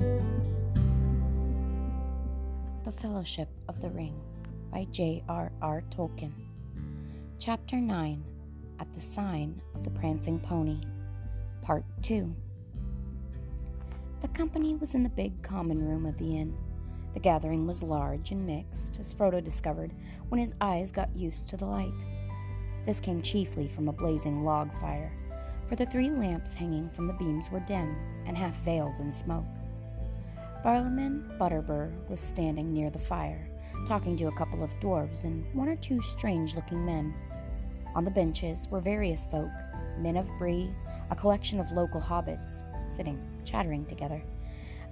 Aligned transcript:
The 0.00 0.20
Fellowship 3.00 3.48
of 3.68 3.80
the 3.80 3.90
Ring 3.90 4.20
by 4.72 4.88
J.R.R. 4.90 5.84
Tolkien. 5.90 6.32
Chapter 7.38 7.76
9 7.76 8.24
At 8.80 8.92
the 8.92 9.00
Sign 9.00 9.62
of 9.74 9.84
the 9.84 9.90
Prancing 9.90 10.40
Pony. 10.40 10.80
Part 11.62 11.84
2. 12.02 12.34
The 14.20 14.28
company 14.28 14.74
was 14.74 14.96
in 14.96 15.04
the 15.04 15.10
big 15.10 15.40
common 15.42 15.86
room 15.86 16.06
of 16.06 16.18
the 16.18 16.38
inn. 16.38 16.56
The 17.12 17.20
gathering 17.20 17.64
was 17.64 17.80
large 17.80 18.32
and 18.32 18.44
mixed, 18.44 18.98
as 18.98 19.14
Frodo 19.14 19.44
discovered 19.44 19.92
when 20.28 20.40
his 20.40 20.54
eyes 20.60 20.90
got 20.90 21.14
used 21.14 21.48
to 21.50 21.56
the 21.56 21.66
light. 21.66 22.04
This 22.84 22.98
came 22.98 23.22
chiefly 23.22 23.68
from 23.68 23.88
a 23.88 23.92
blazing 23.92 24.44
log 24.44 24.72
fire, 24.80 25.12
for 25.68 25.76
the 25.76 25.86
three 25.86 26.10
lamps 26.10 26.52
hanging 26.52 26.90
from 26.90 27.06
the 27.06 27.12
beams 27.12 27.48
were 27.50 27.60
dim 27.60 27.96
and 28.26 28.36
half 28.36 28.56
veiled 28.64 28.98
in 28.98 29.12
smoke. 29.12 29.44
Barliman 30.64 31.36
Butterbur 31.36 31.92
was 32.08 32.20
standing 32.20 32.72
near 32.72 32.88
the 32.88 32.98
fire, 32.98 33.46
talking 33.86 34.16
to 34.16 34.28
a 34.28 34.36
couple 34.36 34.64
of 34.64 34.70
dwarves 34.80 35.24
and 35.24 35.44
one 35.54 35.68
or 35.68 35.76
two 35.76 36.00
strange 36.00 36.54
looking 36.54 36.86
men. 36.86 37.12
On 37.94 38.02
the 38.02 38.10
benches 38.10 38.66
were 38.70 38.80
various 38.80 39.26
folk, 39.26 39.50
men 39.98 40.16
of 40.16 40.26
Bree, 40.38 40.74
a 41.10 41.16
collection 41.16 41.60
of 41.60 41.70
local 41.72 42.00
hobbits, 42.00 42.62
sitting, 42.96 43.20
chattering 43.44 43.84
together. 43.84 44.22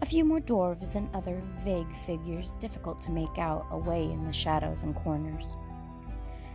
A 0.03 0.07
few 0.07 0.27
more 0.27 0.41
dwarves 0.41 0.95
and 0.95 1.09
other 1.15 1.41
vague 1.65 1.91
figures 2.05 2.55
difficult 2.61 3.01
to 3.01 3.11
make 3.11 3.39
out 3.39 3.65
away 3.71 4.05
in 4.05 4.27
the 4.27 4.33
shadows 4.33 4.83
and 4.83 4.95
corners. 4.95 5.57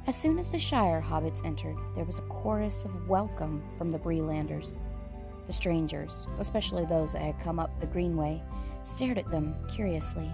As 0.06 0.16
soon 0.16 0.38
as 0.38 0.48
the 0.48 0.60
Shire 0.60 1.02
hobbits 1.02 1.44
entered, 1.44 1.78
there 1.96 2.06
was 2.06 2.20
a 2.20 2.30
chorus 2.30 2.86
of 2.86 3.10
welcome 3.10 3.64
from 3.80 3.90
the 3.90 3.98
Breelanders. 3.98 4.78
The 5.48 5.54
strangers, 5.54 6.28
especially 6.38 6.86
those 6.86 7.14
that 7.14 7.22
had 7.22 7.40
come 7.40 7.58
up 7.58 7.80
the 7.80 7.88
greenway, 7.88 8.44
stared 8.88 9.18
at 9.18 9.30
them 9.30 9.56
curiously. 9.68 10.32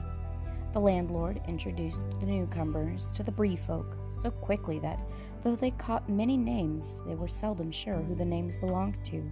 The 0.74 0.80
landlord 0.80 1.42
introduced 1.48 2.02
the 2.20 2.26
newcomers 2.26 3.12
to 3.12 3.24
the 3.24 3.32
Bree 3.32 3.56
folk 3.56 3.98
so 4.12 4.32
quickly 4.32 4.80
that, 4.80 5.00
though 5.44 5.56
they 5.56 5.72
caught 5.72 6.10
many 6.10 6.38
names, 6.38 7.02
they 7.06 7.16
were 7.16 7.28
seldom 7.28 7.72
sure 7.72 7.98
who 7.98 8.16
the 8.16 8.26
names 8.26 8.58
belonged 8.58 9.04
to. 9.06 9.32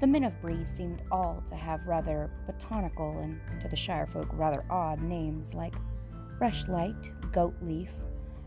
The 0.00 0.06
men 0.06 0.24
of 0.24 0.40
Bree 0.40 0.64
seemed 0.64 1.02
all 1.10 1.42
to 1.48 1.56
have 1.56 1.86
rather 1.86 2.30
botanical 2.46 3.18
and, 3.18 3.40
to 3.60 3.68
the 3.68 3.76
Shire 3.76 4.06
folk, 4.06 4.28
rather 4.32 4.64
odd 4.70 5.00
names 5.00 5.54
like 5.54 5.74
Rushlight, 6.40 7.10
Goatleaf, 7.32 7.88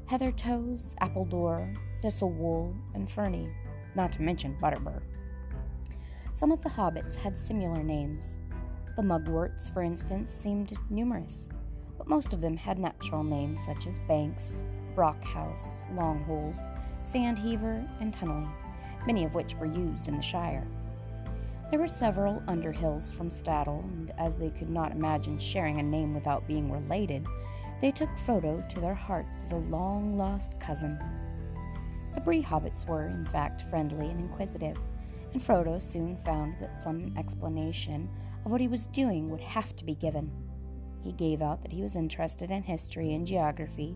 Heathertoes, 0.09 0.95
Appledore, 1.01 1.73
Thistlewool, 2.03 2.75
and 2.93 3.09
Ferny, 3.09 3.49
not 3.95 4.11
to 4.13 4.21
mention 4.21 4.57
Butterbur. 4.61 5.01
Some 6.35 6.51
of 6.51 6.61
the 6.61 6.69
hobbits 6.69 7.15
had 7.15 7.37
similar 7.37 7.83
names. 7.83 8.37
The 8.95 9.01
mugworts, 9.01 9.69
for 9.73 9.81
instance, 9.81 10.31
seemed 10.31 10.73
numerous, 10.89 11.47
but 11.97 12.07
most 12.07 12.33
of 12.33 12.41
them 12.41 12.57
had 12.57 12.77
natural 12.77 13.23
names 13.23 13.65
such 13.65 13.87
as 13.87 13.99
Banks, 14.07 14.65
Brockhouse, 14.95 15.85
Longholes, 15.93 16.59
Sandheaver, 17.05 17.87
and 18.01 18.13
Tunnelly, 18.13 18.51
many 19.07 19.23
of 19.23 19.33
which 19.33 19.55
were 19.55 19.65
used 19.65 20.09
in 20.09 20.17
the 20.17 20.21
Shire. 20.21 20.67
There 21.69 21.79
were 21.79 21.87
several 21.87 22.41
Underhills 22.47 23.13
from 23.13 23.29
Staddle, 23.29 23.85
and 23.93 24.11
as 24.17 24.35
they 24.35 24.49
could 24.49 24.69
not 24.69 24.91
imagine 24.91 25.39
sharing 25.39 25.79
a 25.79 25.83
name 25.83 26.13
without 26.13 26.45
being 26.45 26.69
related, 26.69 27.25
they 27.79 27.91
took 27.91 28.09
Frodo 28.17 28.67
to 28.67 28.79
their 28.81 28.93
hearts 28.93 29.41
as 29.41 29.53
a 29.53 29.55
long 29.55 30.17
lost 30.17 30.59
cousin. 30.59 30.99
The 32.13 32.19
Bree 32.19 32.43
hobbits 32.43 32.85
were, 32.85 33.07
in 33.07 33.25
fact, 33.25 33.61
friendly 33.69 34.09
and 34.09 34.19
inquisitive, 34.19 34.77
and 35.33 35.41
Frodo 35.41 35.81
soon 35.81 36.17
found 36.17 36.55
that 36.59 36.77
some 36.77 37.13
explanation 37.17 38.09
of 38.45 38.51
what 38.51 38.61
he 38.61 38.67
was 38.67 38.87
doing 38.87 39.29
would 39.29 39.41
have 39.41 39.75
to 39.75 39.85
be 39.85 39.95
given. 39.95 40.31
He 41.01 41.13
gave 41.13 41.41
out 41.41 41.61
that 41.61 41.71
he 41.71 41.81
was 41.81 41.95
interested 41.95 42.51
in 42.51 42.63
history 42.63 43.13
and 43.13 43.25
geography, 43.25 43.95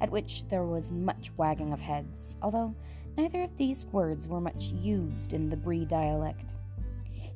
at 0.00 0.10
which 0.10 0.46
there 0.48 0.64
was 0.64 0.90
much 0.90 1.32
wagging 1.36 1.72
of 1.72 1.80
heads, 1.80 2.36
although 2.42 2.74
neither 3.16 3.42
of 3.42 3.56
these 3.56 3.86
words 3.86 4.28
were 4.28 4.40
much 4.40 4.64
used 4.66 5.32
in 5.32 5.48
the 5.48 5.56
Bree 5.56 5.84
dialect. 5.84 6.54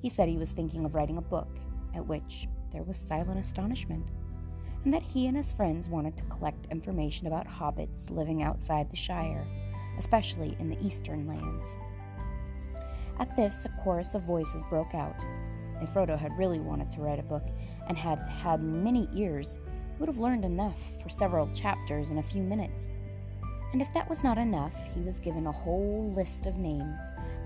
He 0.00 0.08
said 0.08 0.28
he 0.28 0.36
was 0.36 0.50
thinking 0.50 0.84
of 0.84 0.94
writing 0.94 1.18
a 1.18 1.22
book, 1.22 1.58
at 1.94 2.06
which 2.06 2.46
there 2.72 2.82
was 2.82 2.96
silent 2.96 3.40
astonishment 3.40 4.08
and 4.84 4.94
that 4.94 5.02
he 5.02 5.26
and 5.26 5.36
his 5.36 5.52
friends 5.52 5.88
wanted 5.88 6.16
to 6.16 6.24
collect 6.24 6.66
information 6.70 7.26
about 7.26 7.46
hobbits 7.46 8.10
living 8.10 8.42
outside 8.42 8.90
the 8.90 8.96
Shire, 8.96 9.46
especially 9.98 10.56
in 10.60 10.70
the 10.70 10.80
eastern 10.82 11.26
lands. 11.26 11.66
At 13.18 13.34
this, 13.36 13.64
a 13.64 13.68
chorus 13.82 14.14
of 14.14 14.22
voices 14.22 14.62
broke 14.70 14.94
out. 14.94 15.24
If 15.80 15.90
Frodo 15.90 16.18
had 16.18 16.36
really 16.38 16.60
wanted 16.60 16.92
to 16.92 17.00
write 17.00 17.18
a 17.18 17.24
book 17.24 17.44
and 17.88 17.96
had 17.96 18.18
had 18.28 18.62
many 18.62 19.08
ears, 19.14 19.58
he 19.64 19.98
would 19.98 20.08
have 20.08 20.18
learned 20.18 20.44
enough 20.44 20.78
for 21.02 21.08
several 21.08 21.50
chapters 21.52 22.10
in 22.10 22.18
a 22.18 22.22
few 22.22 22.42
minutes. 22.42 22.88
And 23.72 23.82
if 23.82 23.92
that 23.92 24.08
was 24.08 24.24
not 24.24 24.38
enough, 24.38 24.74
he 24.94 25.00
was 25.00 25.20
given 25.20 25.46
a 25.46 25.52
whole 25.52 26.12
list 26.16 26.46
of 26.46 26.56
names, 26.56 26.98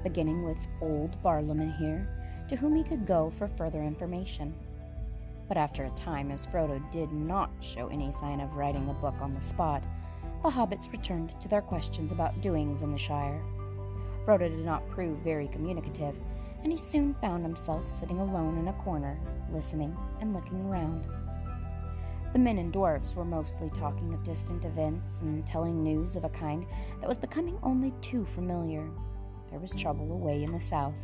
beginning 0.02 0.44
with 0.44 0.58
Old 0.80 1.20
Barliman 1.22 1.76
here, 1.78 2.06
to 2.48 2.56
whom 2.56 2.76
he 2.76 2.84
could 2.84 3.06
go 3.06 3.30
for 3.30 3.48
further 3.48 3.82
information. 3.82 4.54
But 5.48 5.56
after 5.56 5.84
a 5.84 5.90
time, 5.90 6.30
as 6.30 6.46
Frodo 6.46 6.80
did 6.92 7.12
not 7.12 7.50
show 7.60 7.88
any 7.88 8.10
sign 8.10 8.40
of 8.40 8.54
writing 8.54 8.88
a 8.88 8.94
book 8.94 9.14
on 9.20 9.34
the 9.34 9.40
spot, 9.40 9.84
the 10.42 10.50
hobbits 10.50 10.90
returned 10.92 11.38
to 11.40 11.48
their 11.48 11.62
questions 11.62 12.12
about 12.12 12.40
doings 12.40 12.82
in 12.82 12.92
the 12.92 12.98
Shire. 12.98 13.42
Frodo 14.24 14.48
did 14.48 14.64
not 14.64 14.88
prove 14.90 15.18
very 15.18 15.48
communicative, 15.48 16.16
and 16.62 16.70
he 16.70 16.78
soon 16.78 17.14
found 17.14 17.44
himself 17.44 17.86
sitting 17.88 18.20
alone 18.20 18.58
in 18.58 18.68
a 18.68 18.72
corner, 18.74 19.18
listening 19.52 19.96
and 20.20 20.32
looking 20.32 20.60
around. 20.66 21.06
The 22.32 22.38
men 22.38 22.58
and 22.58 22.72
dwarfs 22.72 23.14
were 23.14 23.24
mostly 23.24 23.68
talking 23.70 24.14
of 24.14 24.24
distant 24.24 24.64
events 24.64 25.20
and 25.20 25.46
telling 25.46 25.82
news 25.82 26.16
of 26.16 26.24
a 26.24 26.30
kind 26.30 26.64
that 27.00 27.08
was 27.08 27.18
becoming 27.18 27.58
only 27.62 27.92
too 28.00 28.24
familiar. 28.24 28.88
There 29.50 29.60
was 29.60 29.72
trouble 29.72 30.12
away 30.12 30.42
in 30.42 30.52
the 30.52 30.60
south, 30.60 30.96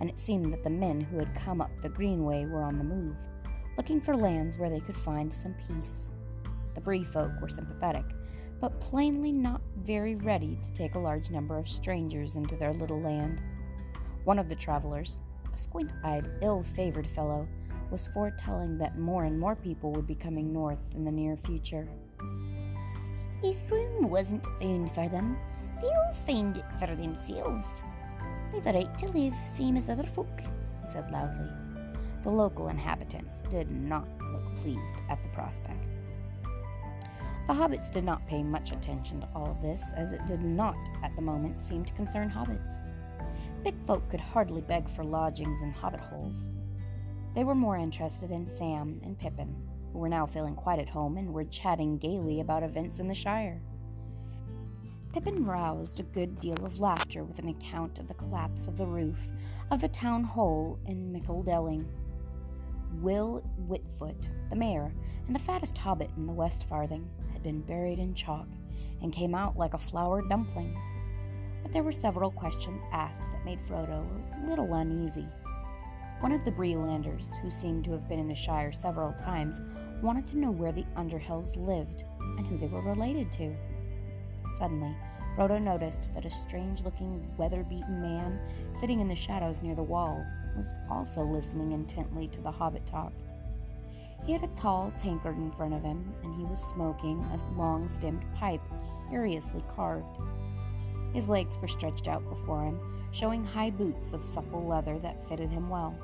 and 0.00 0.08
it 0.08 0.18
seemed 0.18 0.52
that 0.52 0.64
the 0.64 0.70
men 0.70 1.00
who 1.00 1.18
had 1.18 1.34
come 1.34 1.60
up 1.60 1.70
the 1.82 1.88
Greenway 1.88 2.46
were 2.46 2.62
on 2.62 2.78
the 2.78 2.84
move 2.84 3.16
looking 3.80 3.98
for 3.98 4.14
lands 4.14 4.58
where 4.58 4.68
they 4.68 4.80
could 4.80 4.94
find 4.94 5.32
some 5.32 5.54
peace. 5.66 6.08
The 6.74 6.82
Bree 6.82 7.02
folk 7.02 7.32
were 7.40 7.48
sympathetic, 7.48 8.04
but 8.60 8.80
plainly 8.80 9.32
not 9.32 9.62
very 9.78 10.14
ready 10.16 10.58
to 10.62 10.72
take 10.72 10.94
a 10.94 10.98
large 10.98 11.30
number 11.30 11.58
of 11.58 11.68
strangers 11.68 12.36
into 12.36 12.56
their 12.56 12.72
little 12.74 13.00
land. 13.00 13.42
One 14.24 14.38
of 14.38 14.48
the 14.48 14.54
travelers, 14.54 15.16
a 15.52 15.56
squint 15.56 15.92
eyed, 16.04 16.30
ill 16.42 16.62
favored 16.62 17.06
fellow, 17.06 17.48
was 17.90 18.08
foretelling 18.08 18.78
that 18.78 18.98
more 18.98 19.24
and 19.24 19.38
more 19.38 19.56
people 19.56 19.92
would 19.92 20.06
be 20.06 20.14
coming 20.14 20.52
north 20.52 20.78
in 20.94 21.04
the 21.04 21.10
near 21.10 21.36
future. 21.36 21.88
If 23.42 23.56
room 23.70 24.08
wasn't 24.10 24.46
found 24.60 24.92
for 24.92 25.08
them, 25.08 25.38
they'll 25.80 26.14
find 26.26 26.58
it 26.58 26.64
for 26.78 26.94
themselves. 26.94 27.66
They've 28.52 28.66
a 28.66 28.72
right 28.72 28.98
to 28.98 29.08
live 29.08 29.34
same 29.46 29.76
as 29.76 29.88
other 29.88 30.06
folk, 30.06 30.40
he 30.40 30.86
said 30.86 31.10
loudly. 31.10 31.48
The 32.22 32.30
local 32.30 32.68
inhabitants 32.68 33.38
did 33.50 33.70
not 33.70 34.06
look 34.20 34.56
pleased 34.56 34.96
at 35.08 35.22
the 35.22 35.30
prospect. 35.30 35.99
The 37.50 37.56
hobbits 37.56 37.90
did 37.90 38.04
not 38.04 38.28
pay 38.28 38.44
much 38.44 38.70
attention 38.70 39.20
to 39.20 39.28
all 39.34 39.50
of 39.50 39.60
this, 39.60 39.90
as 39.96 40.12
it 40.12 40.24
did 40.24 40.40
not, 40.40 40.76
at 41.02 41.16
the 41.16 41.20
moment, 41.20 41.60
seem 41.60 41.84
to 41.84 41.92
concern 41.94 42.30
hobbits. 42.30 42.78
Big 43.64 43.74
folk 43.88 44.08
could 44.08 44.20
hardly 44.20 44.60
beg 44.60 44.88
for 44.88 45.02
lodgings 45.02 45.60
in 45.60 45.72
hobbit 45.72 45.98
holes. 45.98 46.46
They 47.34 47.42
were 47.42 47.56
more 47.56 47.76
interested 47.76 48.30
in 48.30 48.46
Sam 48.46 49.00
and 49.02 49.18
Pippin, 49.18 49.52
who 49.92 49.98
were 49.98 50.08
now 50.08 50.26
feeling 50.26 50.54
quite 50.54 50.78
at 50.78 50.88
home 50.88 51.16
and 51.16 51.34
were 51.34 51.42
chatting 51.42 51.98
gaily 51.98 52.38
about 52.38 52.62
events 52.62 53.00
in 53.00 53.08
the 53.08 53.14
Shire. 53.14 53.60
Pippin 55.12 55.44
roused 55.44 55.98
a 55.98 56.04
good 56.04 56.38
deal 56.38 56.64
of 56.64 56.78
laughter 56.78 57.24
with 57.24 57.40
an 57.40 57.48
account 57.48 57.98
of 57.98 58.06
the 58.06 58.14
collapse 58.14 58.68
of 58.68 58.76
the 58.76 58.86
roof 58.86 59.18
of 59.72 59.80
the 59.80 59.88
town 59.88 60.22
hall 60.22 60.78
in 60.86 61.10
Michel 61.10 61.42
Delving 61.42 61.84
Will 63.00 63.42
Whitfoot, 63.68 64.28
the 64.50 64.56
mayor, 64.56 64.92
and 65.26 65.34
the 65.34 65.40
fattest 65.40 65.78
hobbit 65.78 66.10
in 66.16 66.26
the 66.26 66.32
West 66.32 66.68
Farthing, 66.68 67.10
had 67.40 67.44
been 67.44 67.60
buried 67.62 67.98
in 67.98 68.14
chalk 68.14 68.46
and 69.02 69.12
came 69.12 69.34
out 69.34 69.56
like 69.56 69.72
a 69.72 69.78
flour 69.78 70.20
dumpling. 70.28 70.76
But 71.62 71.72
there 71.72 71.82
were 71.82 71.92
several 71.92 72.30
questions 72.30 72.82
asked 72.92 73.24
that 73.24 73.44
made 73.44 73.64
Frodo 73.66 74.06
a 74.36 74.46
little 74.46 74.74
uneasy. 74.74 75.26
One 76.20 76.32
of 76.32 76.44
the 76.44 76.52
Breelanders, 76.52 77.38
who 77.38 77.50
seemed 77.50 77.84
to 77.84 77.92
have 77.92 78.08
been 78.08 78.18
in 78.18 78.28
the 78.28 78.34
Shire 78.34 78.72
several 78.72 79.14
times, 79.14 79.62
wanted 80.02 80.26
to 80.28 80.38
know 80.38 80.50
where 80.50 80.72
the 80.72 80.84
Underhills 80.96 81.56
lived 81.56 82.04
and 82.36 82.46
who 82.46 82.58
they 82.58 82.66
were 82.66 82.82
related 82.82 83.32
to. 83.32 83.56
Suddenly, 84.58 84.94
Frodo 85.34 85.58
noticed 85.62 86.12
that 86.14 86.26
a 86.26 86.30
strange 86.30 86.82
looking, 86.82 87.26
weather 87.38 87.62
beaten 87.62 88.02
man, 88.02 88.38
sitting 88.78 89.00
in 89.00 89.08
the 89.08 89.14
shadows 89.14 89.62
near 89.62 89.74
the 89.74 89.82
wall, 89.82 90.22
was 90.56 90.74
also 90.90 91.22
listening 91.22 91.72
intently 91.72 92.28
to 92.28 92.42
the 92.42 92.50
hobbit 92.50 92.84
talk. 92.86 93.12
He 94.24 94.32
had 94.32 94.44
a 94.44 94.48
tall 94.48 94.92
tankard 95.00 95.36
in 95.38 95.50
front 95.52 95.74
of 95.74 95.82
him, 95.82 96.14
and 96.22 96.34
he 96.34 96.44
was 96.44 96.62
smoking 96.62 97.24
a 97.32 97.58
long 97.58 97.88
stemmed 97.88 98.24
pipe 98.34 98.60
curiously 99.08 99.64
carved. 99.74 100.18
His 101.12 101.28
legs 101.28 101.56
were 101.60 101.68
stretched 101.68 102.06
out 102.06 102.28
before 102.28 102.62
him, 102.64 102.78
showing 103.12 103.44
high 103.44 103.70
boots 103.70 104.12
of 104.12 104.22
supple 104.22 104.64
leather 104.64 104.98
that 105.00 105.28
fitted 105.28 105.50
him 105.50 105.68
well. 105.68 105.96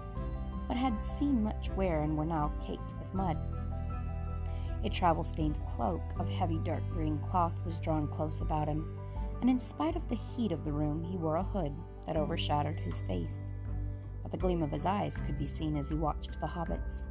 but 0.68 0.76
had 0.76 1.04
seen 1.04 1.42
much 1.42 1.70
wear 1.76 2.02
and 2.02 2.16
were 2.16 2.24
now 2.24 2.52
caked 2.66 2.92
with 2.98 3.14
mud. 3.14 3.36
A 4.84 4.90
travel 4.90 5.24
stained 5.24 5.58
cloak 5.74 6.02
of 6.18 6.28
heavy 6.28 6.58
dark 6.64 6.82
green 6.90 7.18
cloth 7.18 7.54
was 7.64 7.80
drawn 7.80 8.08
close 8.08 8.40
about 8.40 8.68
him, 8.68 8.98
and 9.40 9.50
in 9.50 9.60
spite 9.60 9.96
of 9.96 10.08
the 10.08 10.16
heat 10.16 10.52
of 10.52 10.64
the 10.64 10.72
room, 10.72 11.04
he 11.04 11.16
wore 11.16 11.36
a 11.36 11.42
hood 11.42 11.72
that 12.06 12.16
overshadowed 12.16 12.78
his 12.80 13.00
face. 13.02 13.36
But 14.22 14.30
the 14.30 14.38
gleam 14.38 14.62
of 14.62 14.72
his 14.72 14.86
eyes 14.86 15.20
could 15.24 15.38
be 15.38 15.46
seen 15.46 15.76
as 15.76 15.88
he 15.88 15.94
watched 15.94 16.40
the 16.40 16.46
hobbits. 16.46 17.02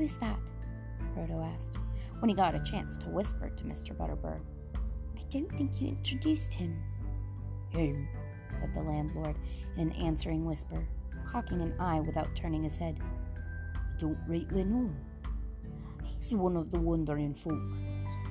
Who's 0.00 0.16
that? 0.16 0.40
Frodo 1.14 1.44
asked, 1.54 1.76
when 2.20 2.30
he 2.30 2.34
got 2.34 2.54
a 2.54 2.60
chance 2.60 2.96
to 2.96 3.10
whisper 3.10 3.50
to 3.50 3.64
Mr. 3.64 3.94
Butterbur. 3.94 4.40
I 4.74 5.22
don't 5.28 5.52
think 5.58 5.78
you 5.78 5.88
introduced 5.88 6.54
him. 6.54 6.82
Him, 7.68 8.08
said 8.46 8.72
the 8.72 8.80
landlord 8.80 9.36
in 9.76 9.90
an 9.90 9.92
answering 9.92 10.46
whisper, 10.46 10.88
cocking 11.30 11.60
an 11.60 11.74
eye 11.78 12.00
without 12.00 12.34
turning 12.34 12.64
his 12.64 12.78
head. 12.78 12.98
I 13.74 13.78
don't 13.98 14.16
rightly 14.26 14.64
know. 14.64 14.90
He's 16.18 16.32
one 16.32 16.56
of 16.56 16.70
the 16.70 16.80
wandering 16.80 17.34
folk, 17.34 17.60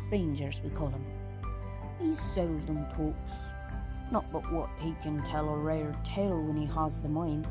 strangers 0.08 0.62
we 0.64 0.72
call 0.72 0.90
him. 0.90 1.06
He 2.00 2.16
seldom 2.34 2.88
talks, 2.90 3.38
not 4.12 4.26
but 4.32 4.52
what 4.52 4.72
he 4.80 4.96
can 5.04 5.24
tell 5.24 5.48
a 5.48 5.56
rare 5.56 5.96
tale 6.04 6.42
when 6.42 6.58
he 6.58 6.66
has 6.66 7.00
the 7.00 7.10
mind. 7.10 7.48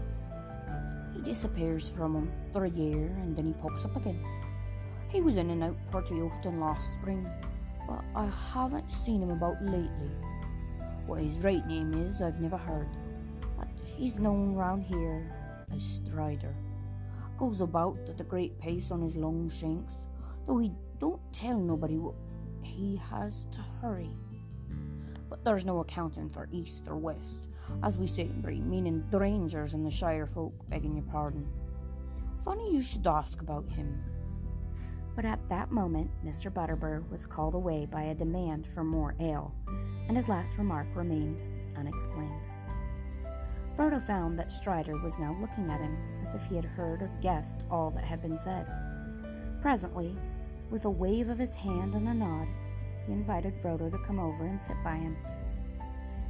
He 1.19 1.25
disappears 1.25 1.88
for 1.88 2.05
a 2.05 2.09
month 2.09 2.31
or 2.55 2.67
a 2.67 2.70
year 2.70 3.06
and 3.23 3.35
then 3.35 3.49
he 3.49 3.53
pops 3.55 3.85
up 3.85 3.97
again. 3.97 4.25
He 5.09 5.20
was 5.20 5.35
in 5.35 5.50
and 5.50 5.65
out 5.65 5.76
pretty 5.91 6.20
often 6.20 6.61
last 6.61 6.93
spring, 6.94 7.29
but 7.88 8.05
I 8.15 8.26
haven't 8.26 8.88
seen 8.88 9.25
him 9.25 9.31
about 9.31 9.61
lately. 9.61 10.12
What 11.06 11.20
his 11.20 11.35
right 11.38 11.67
name 11.67 11.93
is, 11.93 12.23
I've 12.23 12.41
never 12.41 12.56
heard, 12.56 12.87
but 13.59 13.67
he's 13.85 14.20
known 14.20 14.55
round 14.55 14.85
here 14.85 15.29
as 15.75 15.82
Strider. 15.82 16.55
Goes 17.37 17.62
about 17.62 17.99
at 18.09 18.20
a 18.20 18.25
great 18.25 18.56
pace 18.61 18.93
on 18.93 19.03
his 19.03 19.17
long 19.17 19.50
shanks, 19.50 19.94
though 20.47 20.59
he 20.59 20.70
don't 21.00 21.32
tell 21.32 21.59
nobody 21.59 21.97
what 21.97 22.15
he 22.62 22.94
has 23.11 23.44
to 23.50 23.61
hurry. 23.81 24.12
But 25.29 25.45
there's 25.45 25.65
no 25.65 25.81
accounting 25.81 26.31
for 26.31 26.49
east 26.53 26.85
or 26.89 26.97
west, 26.97 27.49
as 27.83 27.97
we 27.97 28.07
say 28.07 28.23
in 28.23 28.41
Bree, 28.41 28.61
meaning 28.61 29.05
the 29.11 29.19
rangers 29.19 29.75
and 29.75 29.85
the 29.85 29.91
shire 29.91 30.27
folk, 30.27 30.53
begging 30.69 30.95
your 30.97 31.05
pardon. 31.05 31.47
Funny 32.45 32.75
you 32.75 32.83
should 32.83 33.07
ask 33.07 33.41
about 33.41 33.69
him. 33.69 34.03
But 35.15 35.25
at 35.25 35.49
that 35.49 35.73
moment, 35.73 36.11
Mr. 36.25 36.51
Butterbur 36.51 37.09
was 37.11 37.27
called 37.27 37.55
away 37.55 37.87
by 37.87 38.05
a 38.05 38.15
demand 38.15 38.67
for 38.73 38.85
more 38.85 39.15
ale, 39.21 39.53
and 40.07 40.17
his 40.17 40.29
last 40.29 40.57
remark 40.57 40.87
remained 40.95 41.43
unexplained. 41.79 42.43
Frodo 43.77 44.05
found 44.05 44.39
that 44.39 44.51
Strider 44.51 44.99
was 44.99 45.19
now 45.19 45.37
looking 45.41 45.71
at 45.71 45.81
him 45.81 45.97
as 46.23 46.35
if 46.35 46.43
he 46.47 46.57
had 46.57 46.65
heard 46.65 47.03
or 47.03 47.11
guessed 47.23 47.65
all 47.71 47.91
that 47.91 48.05
had 48.05 48.21
been 48.21 48.37
said. 48.37 48.67
Presently, 49.63 50.17
with 50.71 50.85
a 50.85 50.91
wave 50.91 51.29
of 51.29 51.39
his 51.39 51.55
hand 51.55 51.95
and 51.95 52.09
a 52.09 52.15
nod, 52.15 52.49
he 53.08 53.14
invited 53.14 53.55
Frodo 53.60 53.90
to 53.90 53.99
come 54.06 54.20
over 54.20 54.44
and 54.44 54.60
sit 54.60 54.76
by 54.84 54.94
him. 54.94 55.16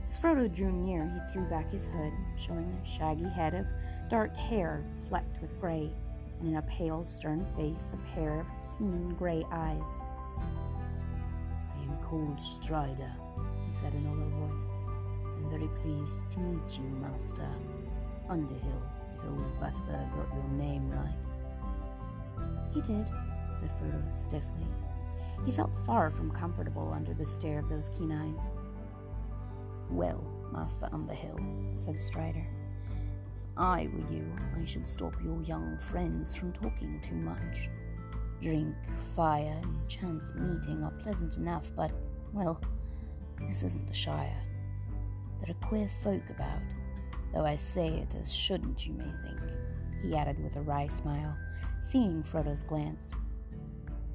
As 0.07 0.19
Frodo 0.19 0.51
drew 0.53 0.73
near, 0.73 1.05
he 1.05 1.33
threw 1.33 1.45
back 1.51 1.71
his 1.71 1.87
hood, 1.87 2.13
showing 2.37 2.73
a 2.73 2.87
shaggy 2.87 3.29
head 3.29 3.55
of 3.55 3.67
dark 4.09 4.35
hair 4.35 4.85
flecked 5.09 5.43
with 5.43 5.61
gray, 5.61 5.91
and 6.39 6.49
in 6.49 6.57
a 6.57 6.63
pale, 6.63 7.05
stern 7.05 7.45
face 7.57 7.93
a 7.93 8.15
pair 8.15 8.41
of 8.41 8.47
keen 8.79 9.11
gray 9.19 9.45
eyes. 9.51 9.89
I 11.77 11.83
am 11.83 11.99
called 12.09 12.41
Strider, 12.41 13.13
he 13.67 13.73
said 13.73 13.93
in 13.93 14.07
a 14.07 14.15
low 14.15 14.47
voice. 14.47 14.71
I'm 15.37 15.51
very 15.51 15.69
pleased 15.83 16.19
to 16.31 16.39
meet 16.39 16.79
you, 16.79 16.85
Master. 17.01 17.47
Underhill, 18.29 18.83
if 19.15 19.25
old 19.25 19.61
Butterbur 19.61 19.99
got 20.17 20.35
your 20.35 20.49
name 20.53 20.89
right. 20.91 21.11
He 22.73 22.81
did, 22.81 23.09
said 23.53 23.71
Frodo 23.79 24.17
stiffly. 24.17 24.67
He 25.45 25.53
felt 25.53 25.71
far 25.87 26.11
from 26.11 26.31
comfortable 26.31 26.93
under 26.95 27.15
the 27.15 27.27
stare 27.27 27.59
of 27.59 27.69
those 27.69 27.89
keen 27.91 28.13
eyes. 28.13 28.51
Well, 29.91 30.23
Master 30.53 30.89
Underhill, 30.93 31.39
said 31.75 32.03
Strider, 32.03 32.47
if 32.91 32.97
I 33.57 33.89
were 33.93 34.15
you, 34.15 34.31
I 34.61 34.65
should 34.65 34.89
stop 34.89 35.15
your 35.23 35.43
young 35.43 35.79
friends 35.79 36.35
from 36.35 36.53
talking 36.53 37.01
too 37.01 37.15
much. 37.15 37.69
Drink, 38.41 38.75
fire, 39.17 39.59
and 39.63 39.89
chance 39.89 40.33
meeting 40.35 40.85
are 40.85 40.93
pleasant 41.03 41.39
enough, 41.39 41.71
but, 41.75 41.93
well, 42.33 42.61
this 43.41 43.63
isn't 43.63 43.87
the 43.87 43.95
Shire. 43.95 44.43
There 45.41 45.55
are 45.55 45.69
queer 45.69 45.91
folk 46.03 46.29
about, 46.31 46.63
though 47.33 47.45
I 47.45 47.57
say 47.57 47.89
it 47.89 48.15
as 48.15 48.33
shouldn't, 48.33 48.87
you 48.87 48.95
may 48.95 49.05
think, 49.05 49.41
he 50.03 50.15
added 50.15 50.43
with 50.43 50.57
a 50.57 50.61
wry 50.61 50.87
smile, 50.87 51.37
seeing 51.89 52.23
Frodo's 52.23 52.63
glance. 52.63 53.11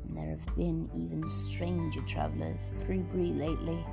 And 0.04 0.18
there 0.18 0.30
have 0.30 0.56
been 0.56 0.90
even 0.96 1.28
stranger 1.28 2.02
travellers 2.02 2.72
through 2.80 3.04
Bree 3.04 3.34
lately, 3.34 3.84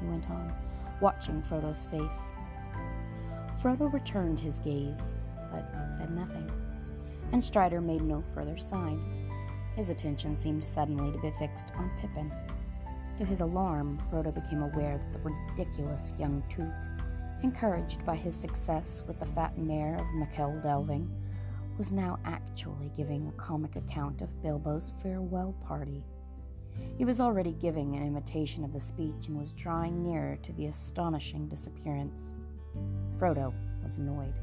he 0.00 0.06
went 0.06 0.30
on, 0.30 0.52
watching 1.00 1.42
Frodo's 1.42 1.86
face. 1.86 2.18
Frodo 3.60 3.92
returned 3.92 4.40
his 4.40 4.58
gaze, 4.58 5.14
but 5.50 5.64
said 5.96 6.10
nothing, 6.10 6.50
and 7.32 7.44
Strider 7.44 7.80
made 7.80 8.02
no 8.02 8.20
further 8.20 8.58
sign. 8.58 9.00
His 9.76 9.88
attention 9.88 10.36
seemed 10.36 10.62
suddenly 10.62 11.10
to 11.12 11.18
be 11.18 11.30
fixed 11.38 11.72
on 11.76 11.90
Pippin. 12.00 12.32
To 13.16 13.24
his 13.24 13.40
alarm, 13.40 14.02
Frodo 14.10 14.34
became 14.34 14.62
aware 14.62 14.98
that 14.98 15.12
the 15.12 15.30
ridiculous 15.30 16.12
young 16.18 16.42
Took, 16.48 16.68
encouraged 17.42 18.04
by 18.04 18.16
his 18.16 18.34
success 18.34 19.02
with 19.06 19.18
the 19.20 19.26
fat 19.26 19.56
Mayor 19.56 19.96
of 19.96 20.06
Michel 20.14 20.58
Delving, 20.62 21.08
was 21.76 21.90
now 21.90 22.18
actually 22.24 22.92
giving 22.96 23.26
a 23.26 23.32
comic 23.32 23.76
account 23.76 24.22
of 24.22 24.40
Bilbo's 24.42 24.92
farewell 25.02 25.54
party. 25.66 26.04
He 26.96 27.04
was 27.04 27.20
already 27.20 27.52
giving 27.52 27.96
an 27.96 28.06
imitation 28.06 28.64
of 28.64 28.72
the 28.72 28.80
speech 28.80 29.28
and 29.28 29.38
was 29.38 29.52
drawing 29.52 30.02
nearer 30.02 30.36
to 30.42 30.52
the 30.52 30.66
astonishing 30.66 31.48
disappearance. 31.48 32.34
Frodo 33.18 33.52
was 33.82 33.96
annoyed. 33.96 34.34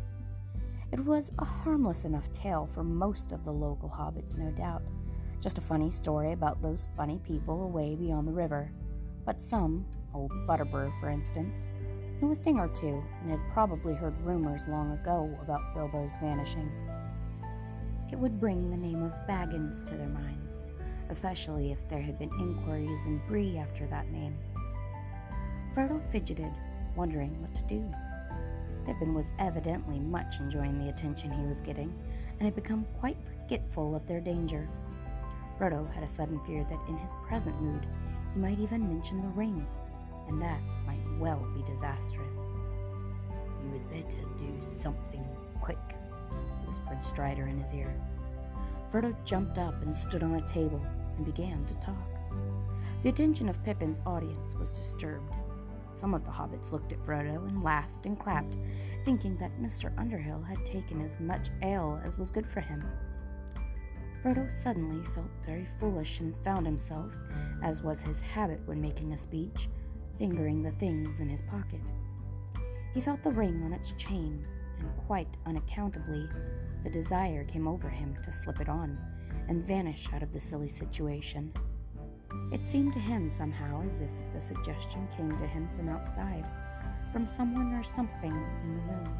It 0.92 1.00
was 1.00 1.32
a 1.40 1.46
harmless 1.46 2.04
enough 2.04 2.30
tale 2.34 2.70
for 2.74 2.84
most 2.84 3.32
of 3.32 3.46
the 3.46 3.54
local 3.54 3.90
hobbits, 3.90 4.38
no 4.38 4.52
doubt. 4.52 4.84
Just 5.40 5.58
a 5.58 5.62
funny 5.62 5.90
story 5.90 6.34
about 6.34 6.62
those 6.62 6.90
funny 6.98 7.20
people 7.24 7.64
away 7.64 7.96
beyond 7.96 8.28
the 8.28 8.34
river. 8.34 8.72
But 9.26 9.42
some, 9.42 9.86
old 10.14 10.32
Butterbur 10.48 10.98
for 11.00 11.10
instance, 11.10 11.66
knew 12.22 12.32
a 12.32 12.36
thing 12.36 12.60
or 12.60 12.68
two 12.68 13.02
and 13.22 13.32
had 13.32 13.40
probably 13.54 13.94
heard 13.94 14.22
rumors 14.22 14.68
long 14.68 14.92
ago 14.92 15.34
about 15.42 15.74
Bilbo's 15.74 16.18
vanishing 16.22 16.70
it 18.12 18.20
would 18.20 18.40
bring 18.40 18.70
the 18.70 18.78
name 18.78 19.04
of 19.04 19.12
Baggins 19.28 19.84
to 19.86 19.96
their 19.96 20.08
minds, 20.08 20.64
especially 21.10 21.72
if 21.72 21.80
there 21.90 22.02
had 22.02 22.20
been 22.20 22.32
inquiries 22.40 23.00
in 23.06 23.22
Bree 23.28 23.58
after 23.58 23.88
that 23.88 24.12
name. 24.12 24.38
Frodo 25.74 26.02
fidgeted, 26.12 26.52
wondering 26.96 27.42
what 27.42 27.56
to 27.56 27.64
do. 27.64 27.84
Pippin 28.86 29.14
was 29.14 29.32
evidently 29.40 30.00
much 30.00 30.40
enjoying 30.40 30.78
the 30.78 30.90
attention 30.90 31.32
he 31.32 31.46
was 31.46 31.60
getting, 31.62 31.94
and 32.32 32.42
had 32.42 32.56
become 32.56 32.86
quite 33.00 33.18
forgetful 33.24 33.96
of 33.96 34.06
their 34.08 34.20
danger. 34.20 34.68
Frodo 35.58 35.92
had 35.94 36.04
a 36.04 36.10
sudden 36.10 36.40
fear 36.46 36.66
that 36.70 36.90
in 36.90 36.98
his 36.98 37.12
present 37.28 37.60
mood 37.62 37.86
he 38.34 38.40
might 38.40 38.60
even 38.60 38.88
mention 38.88 39.22
the 39.22 39.28
ring, 39.30 39.66
and 40.28 40.42
that 40.42 40.60
might 40.86 41.20
well 41.20 41.48
be 41.56 41.64
disastrous. 41.72 42.38
You 43.64 43.74
had 43.74 43.90
better 43.90 44.22
do 44.40 44.60
something 44.60 45.26
quick, 45.62 45.78
whispered 46.66 47.04
Strider 47.04 47.48
in 47.48 47.62
his 47.62 47.74
ear. 47.74 47.94
Frodo 48.92 49.16
jumped 49.24 49.58
up 49.58 49.82
and 49.84 49.96
stood 49.96 50.22
on 50.22 50.36
a 50.36 50.48
table 50.48 50.82
and 51.16 51.26
began 51.26 51.66
to 51.66 51.74
talk. 51.76 52.08
The 53.04 53.10
attention 53.10 53.48
of 53.48 53.64
Pippin's 53.64 54.00
audience 54.06 54.54
was 54.54 54.72
disturbed. 54.72 55.34
Some 55.96 56.14
of 56.14 56.26
the 56.26 56.32
hobbits 56.32 56.72
looked 56.72 56.92
at 56.92 57.04
Frodo 57.04 57.48
and 57.48 57.64
laughed 57.64 58.06
and 58.06 58.20
clapped, 58.20 58.58
thinking 59.06 59.38
that 59.38 59.62
Mr. 59.62 59.98
Underhill 59.98 60.42
had 60.42 60.66
taken 60.66 61.06
as 61.06 61.20
much 61.20 61.50
ale 61.62 62.02
as 62.06 62.18
was 62.18 62.32
good 62.32 62.46
for 62.46 62.60
him. 62.60 62.84
Frodo 64.22 64.52
suddenly 64.52 65.04
felt 65.16 65.30
very 65.46 65.68
foolish 65.80 66.20
and 66.20 66.36
found 66.44 66.66
himself, 66.66 67.12
as 67.64 67.82
was 67.82 68.02
his 68.02 68.20
habit 68.20 68.60
when 68.66 68.82
making 68.82 69.14
a 69.14 69.18
speech, 69.18 69.70
fingering 70.20 70.62
the 70.62 70.72
things 70.72 71.20
in 71.20 71.30
his 71.30 71.42
pocket. 71.44 71.82
He 72.94 73.02
felt 73.02 73.24
the 73.24 73.32
ring 73.32 73.64
on 73.64 73.74
its 73.74 73.94
chain 73.94 74.46
quite 75.08 75.28
unaccountably, 75.46 76.28
the 76.84 76.90
desire 76.90 77.44
came 77.44 77.68
over 77.68 77.90
him 77.90 78.16
to 78.24 78.32
slip 78.32 78.60
it 78.60 78.70
on 78.70 78.98
and 79.48 79.66
vanish 79.66 80.08
out 80.14 80.24
of 80.24 80.34
the 80.34 80.40
silly 80.40 80.68
situation. 80.68 81.54
It 82.52 82.66
seemed 82.66 82.94
to 82.94 83.00
him 83.00 83.30
somehow 83.30 83.84
as 83.88 84.00
if 84.02 84.12
the 84.34 84.42
suggestion 84.42 85.08
came 85.16 85.32
to 85.38 85.48
him 85.48 85.70
from 85.76 85.90
outside, 85.90 86.48
from 87.12 87.28
someone 87.28 87.74
or 87.74 87.84
something 87.84 88.32
in 88.64 88.76
the 88.76 88.94
room. 88.94 89.18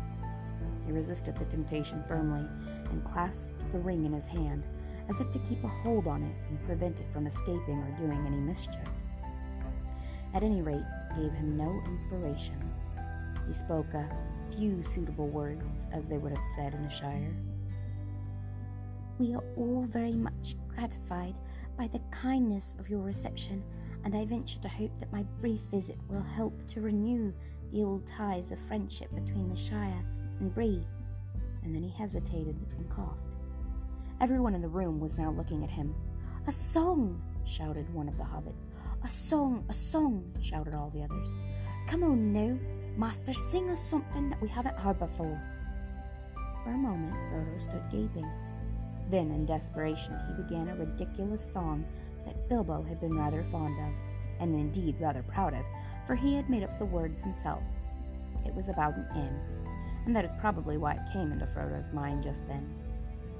He 0.86 0.92
resisted 0.92 1.38
the 1.38 1.46
temptation 1.46 2.04
firmly 2.08 2.46
and 2.90 3.06
clasped 3.06 3.54
the 3.72 3.80
ring 3.80 4.06
in 4.06 4.14
his 4.14 4.26
hand 4.26 4.64
as 5.10 5.20
if 5.20 5.32
to 5.32 5.40
keep 5.40 5.64
a 5.64 5.68
hold 5.68 6.08
on 6.08 6.24
it 6.24 6.36
and 6.50 6.66
prevent 6.66 7.00
it 7.00 7.08
from 7.12 7.28
escaping 7.28 7.80
or 7.80 7.98
doing 7.98 8.26
any 8.26 8.38
mischief. 8.38 8.88
At 10.34 10.44
any 10.44 10.62
rate, 10.62 10.86
gave 11.18 11.34
him 11.34 11.58
no 11.58 11.82
inspiration. 11.86 12.58
He 13.48 13.54
spoke 13.54 13.94
a 13.94 14.10
few 14.56 14.84
suitable 14.84 15.28
words, 15.28 15.88
as 15.92 16.08
they 16.08 16.18
would 16.18 16.32
have 16.32 16.44
said 16.56 16.74
in 16.74 16.84
the 16.84 16.90
Shire. 16.90 17.34
We 19.18 19.36
are 19.36 19.44
all 19.56 19.86
very 19.88 20.14
much 20.14 20.56
gratified 20.68 21.38
by 21.78 21.88
the 21.88 22.02
kindness 22.12 22.76
of 22.80 22.90
your 22.90 23.02
reception, 23.02 23.64
and 24.04 24.16
I 24.16 24.26
venture 24.26 24.60
to 24.60 24.68
hope 24.68 24.98
that 25.00 25.12
my 25.12 25.24
brief 25.40 25.62
visit 25.72 25.98
will 26.10 26.24
help 26.24 26.68
to 26.68 26.82
renew 26.82 27.34
the 27.72 27.84
old 27.84 28.06
ties 28.08 28.52
of 28.52 28.60
friendship 28.68 29.14
between 29.14 29.50
the 29.50 29.56
Shire 29.56 30.04
and 30.40 30.54
Bree. 30.54 30.86
And 31.64 31.74
then 31.74 31.84
he 31.84 31.90
hesitated 31.90 32.58
and 32.78 32.90
coughed. 32.90 33.30
Everyone 34.20 34.56
in 34.56 34.62
the 34.62 34.68
room 34.68 35.00
was 35.00 35.18
now 35.18 35.32
looking 35.32 35.64
at 35.64 35.70
him. 35.70 35.96
A 36.48 36.52
song! 36.52 37.22
shouted 37.44 37.92
one 37.94 38.08
of 38.08 38.18
the 38.18 38.24
hobbits. 38.24 38.66
A 39.04 39.10
song, 39.10 39.66
a 39.70 39.74
song! 39.74 40.32
shouted 40.42 40.74
all 40.74 40.90
the 40.90 41.04
others. 41.04 41.30
Come 41.88 42.04
on 42.04 42.34
now, 42.34 42.58
Master, 42.98 43.34
sing 43.34 43.70
us 43.70 43.82
something 43.90 44.30
that 44.30 44.42
we 44.42 44.48
haven't 44.48 44.78
heard 44.78 45.00
before. 45.00 45.42
For 46.64 46.72
a 46.72 46.78
moment, 46.78 47.14
Frodo 47.14 47.60
stood 47.60 47.84
gaping. 47.90 48.30
Then, 49.10 49.32
in 49.32 49.46
desperation, 49.46 50.20
he 50.28 50.44
began 50.44 50.70
a 50.70 50.76
ridiculous 50.76 51.50
song 51.52 51.86
that 52.26 52.50
Bilbo 52.50 52.84
had 52.84 53.00
been 53.00 53.18
rather 53.18 53.46
fond 53.52 53.80
of, 53.80 53.94
and 54.40 54.54
indeed 54.54 54.96
rather 55.00 55.24
proud 55.24 55.54
of, 55.54 55.66
for 56.06 56.16
he 56.16 56.36
had 56.36 56.50
made 56.50 56.64
up 56.64 56.78
the 56.78 56.86
words 56.86 57.22
himself. 57.22 57.64
It 58.46 58.54
was 58.54 58.68
about 58.68 58.96
an 58.96 59.08
inn, 59.16 59.40
and 60.06 60.16
that 60.16 60.26
is 60.26 60.32
probably 60.40 60.78
why 60.78 60.94
it 60.94 61.14
came 61.14 61.32
into 61.32 61.46
Frodo's 61.46 61.92
mind 61.94 62.24
just 62.24 62.48
then. 62.48 62.68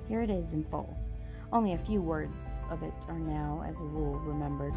Here 0.08 0.22
it 0.22 0.30
is 0.30 0.54
in 0.54 0.64
full. 0.64 0.98
Only 1.52 1.74
a 1.74 1.78
few 1.78 2.02
words 2.02 2.36
of 2.70 2.84
it 2.84 2.94
are 3.10 3.20
now, 3.20 3.64
as 3.68 3.80
a 3.80 3.84
rule, 3.84 4.18
remembered. 4.20 4.74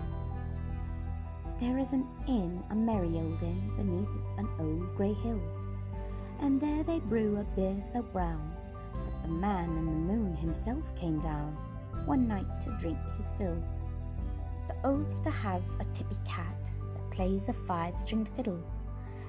There 1.61 1.79
is 1.79 1.93
an 1.93 2.07
inn, 2.27 2.65
a 2.71 2.75
merry 2.75 3.15
old 3.15 3.41
inn, 3.41 3.73
beneath 3.77 4.11
an 4.39 4.49
old 4.59 4.97
grey 4.97 5.13
hill, 5.13 5.41
and 6.41 6.61
there 6.61 6.83
they 6.83 6.99
brew 6.99 7.39
a 7.39 7.45
beer 7.57 7.81
so 7.85 8.03
brown 8.03 8.55
that 8.93 9.23
the 9.23 9.29
man 9.29 9.69
in 9.79 9.87
the 9.87 9.93
moon 9.93 10.35
himself 10.35 10.85
came 10.97 11.21
down 11.21 11.57
one 12.07 12.27
night 12.27 12.61
to 12.63 12.77
drink 12.79 12.99
his 13.17 13.33
fill. 13.39 13.63
The 14.67 14.75
oldster 14.89 15.33
has 15.33 15.77
a 15.79 15.85
tippy 15.97 16.17
cat 16.27 16.59
that 16.95 17.11
plays 17.13 17.49
a 17.49 17.53
five 17.53 17.97
stringed 17.97 18.31
fiddle, 18.31 18.63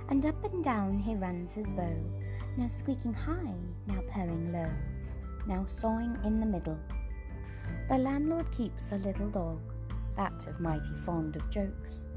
and 0.10 0.26
up 0.26 0.44
and 0.52 0.64
down 0.64 0.98
he 0.98 1.16
runs 1.16 1.54
his 1.54 1.70
bow, 1.70 1.96
now 2.58 2.68
squeaking 2.70 3.14
high, 3.14 3.54
now 3.86 4.02
purring 4.12 4.52
low, 4.52 4.72
now 5.46 5.64
sawing 5.68 6.18
in 6.26 6.40
the 6.40 6.46
middle. 6.48 6.80
The 7.88 8.00
landlord 8.00 8.52
keeps 8.52 8.92
a 8.92 8.98
little 8.98 9.30
dog 9.30 9.60
that 10.18 10.46
is 10.48 10.60
mighty 10.60 10.96
fond 11.06 11.36
of 11.36 11.50
jokes. 11.52 12.08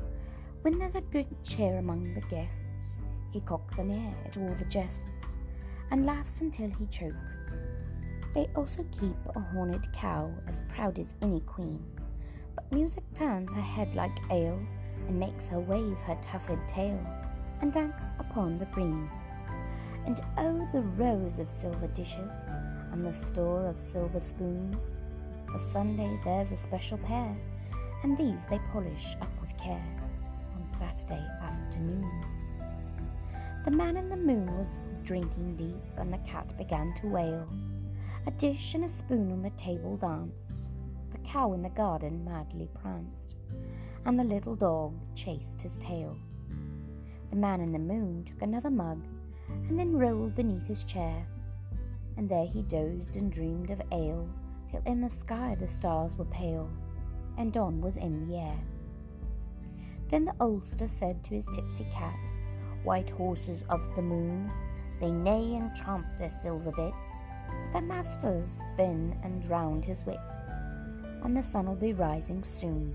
When 0.62 0.76
there's 0.76 0.96
a 0.96 1.00
good 1.02 1.28
cheer 1.44 1.78
among 1.78 2.14
the 2.14 2.20
guests, 2.22 3.00
he 3.30 3.40
cocks 3.40 3.78
an 3.78 3.92
ear 3.92 4.14
at 4.26 4.36
all 4.36 4.54
the 4.54 4.64
jests 4.64 5.36
and 5.92 6.04
laughs 6.04 6.40
until 6.40 6.68
he 6.68 6.86
chokes. 6.86 7.50
They 8.34 8.48
also 8.56 8.84
keep 8.90 9.16
a 9.36 9.40
horned 9.40 9.86
cow 9.92 10.34
as 10.48 10.64
proud 10.68 10.98
as 10.98 11.14
any 11.22 11.40
queen, 11.42 11.80
but 12.56 12.72
music 12.72 13.04
turns 13.14 13.52
her 13.52 13.60
head 13.60 13.94
like 13.94 14.18
ale 14.32 14.58
and 15.06 15.20
makes 15.20 15.48
her 15.48 15.60
wave 15.60 15.96
her 15.98 16.18
tufted 16.20 16.58
tail 16.66 17.00
and 17.60 17.72
dance 17.72 18.12
upon 18.18 18.58
the 18.58 18.66
green. 18.66 19.08
And 20.06 20.20
oh, 20.38 20.68
the 20.72 20.82
rows 20.82 21.38
of 21.38 21.48
silver 21.48 21.86
dishes 21.86 22.32
and 22.90 23.06
the 23.06 23.12
store 23.12 23.68
of 23.68 23.80
silver 23.80 24.20
spoons. 24.20 24.98
For 25.52 25.58
Sunday 25.58 26.18
there's 26.24 26.50
a 26.50 26.56
special 26.56 26.98
pair, 26.98 27.36
and 28.02 28.18
these 28.18 28.44
they 28.46 28.58
polish 28.72 29.14
up 29.20 29.30
with 29.40 29.56
care 29.56 30.07
Saturday 30.70 31.26
afternoons. 31.42 32.44
The 33.64 33.70
man 33.70 33.96
in 33.96 34.08
the 34.08 34.16
moon 34.16 34.56
was 34.56 34.88
drinking 35.02 35.56
deep, 35.56 35.98
and 35.98 36.12
the 36.12 36.18
cat 36.18 36.56
began 36.56 36.94
to 36.94 37.08
wail. 37.08 37.48
A 38.26 38.30
dish 38.32 38.74
and 38.74 38.84
a 38.84 38.88
spoon 38.88 39.32
on 39.32 39.42
the 39.42 39.50
table 39.50 39.96
danced, 39.96 40.56
the 41.10 41.18
cow 41.18 41.52
in 41.52 41.62
the 41.62 41.70
garden 41.70 42.24
madly 42.24 42.68
pranced, 42.80 43.36
and 44.04 44.18
the 44.18 44.24
little 44.24 44.54
dog 44.54 44.94
chased 45.14 45.60
his 45.60 45.74
tail. 45.78 46.16
The 47.30 47.36
man 47.36 47.60
in 47.60 47.72
the 47.72 47.78
moon 47.78 48.24
took 48.24 48.42
another 48.42 48.70
mug, 48.70 49.02
and 49.48 49.78
then 49.78 49.96
rolled 49.96 50.34
beneath 50.34 50.66
his 50.66 50.84
chair, 50.84 51.26
and 52.16 52.28
there 52.28 52.46
he 52.46 52.62
dozed 52.62 53.16
and 53.16 53.32
dreamed 53.32 53.70
of 53.70 53.82
ale, 53.92 54.28
till 54.70 54.82
in 54.86 55.00
the 55.00 55.10
sky 55.10 55.56
the 55.58 55.68
stars 55.68 56.16
were 56.16 56.24
pale, 56.26 56.70
and 57.36 57.52
dawn 57.52 57.80
was 57.80 57.96
in 57.96 58.26
the 58.28 58.36
air. 58.36 58.58
Then 60.08 60.24
the 60.24 60.34
oldster 60.40 60.88
said 60.88 61.22
to 61.24 61.34
his 61.34 61.46
tipsy 61.52 61.86
cat, 61.92 62.18
White 62.82 63.10
horses 63.10 63.64
of 63.68 63.94
the 63.94 64.02
moon, 64.02 64.50
they 65.00 65.10
neigh 65.10 65.56
and 65.56 65.74
tramp 65.76 66.06
their 66.18 66.30
silver 66.30 66.72
bits, 66.72 67.24
but 67.48 67.72
their 67.72 67.82
master's 67.82 68.60
been 68.76 69.18
and 69.22 69.42
drowned 69.42 69.84
his 69.84 70.04
wits, 70.06 70.52
and 71.22 71.36
the 71.36 71.42
sun'll 71.42 71.74
be 71.74 71.92
rising 71.92 72.42
soon. 72.42 72.94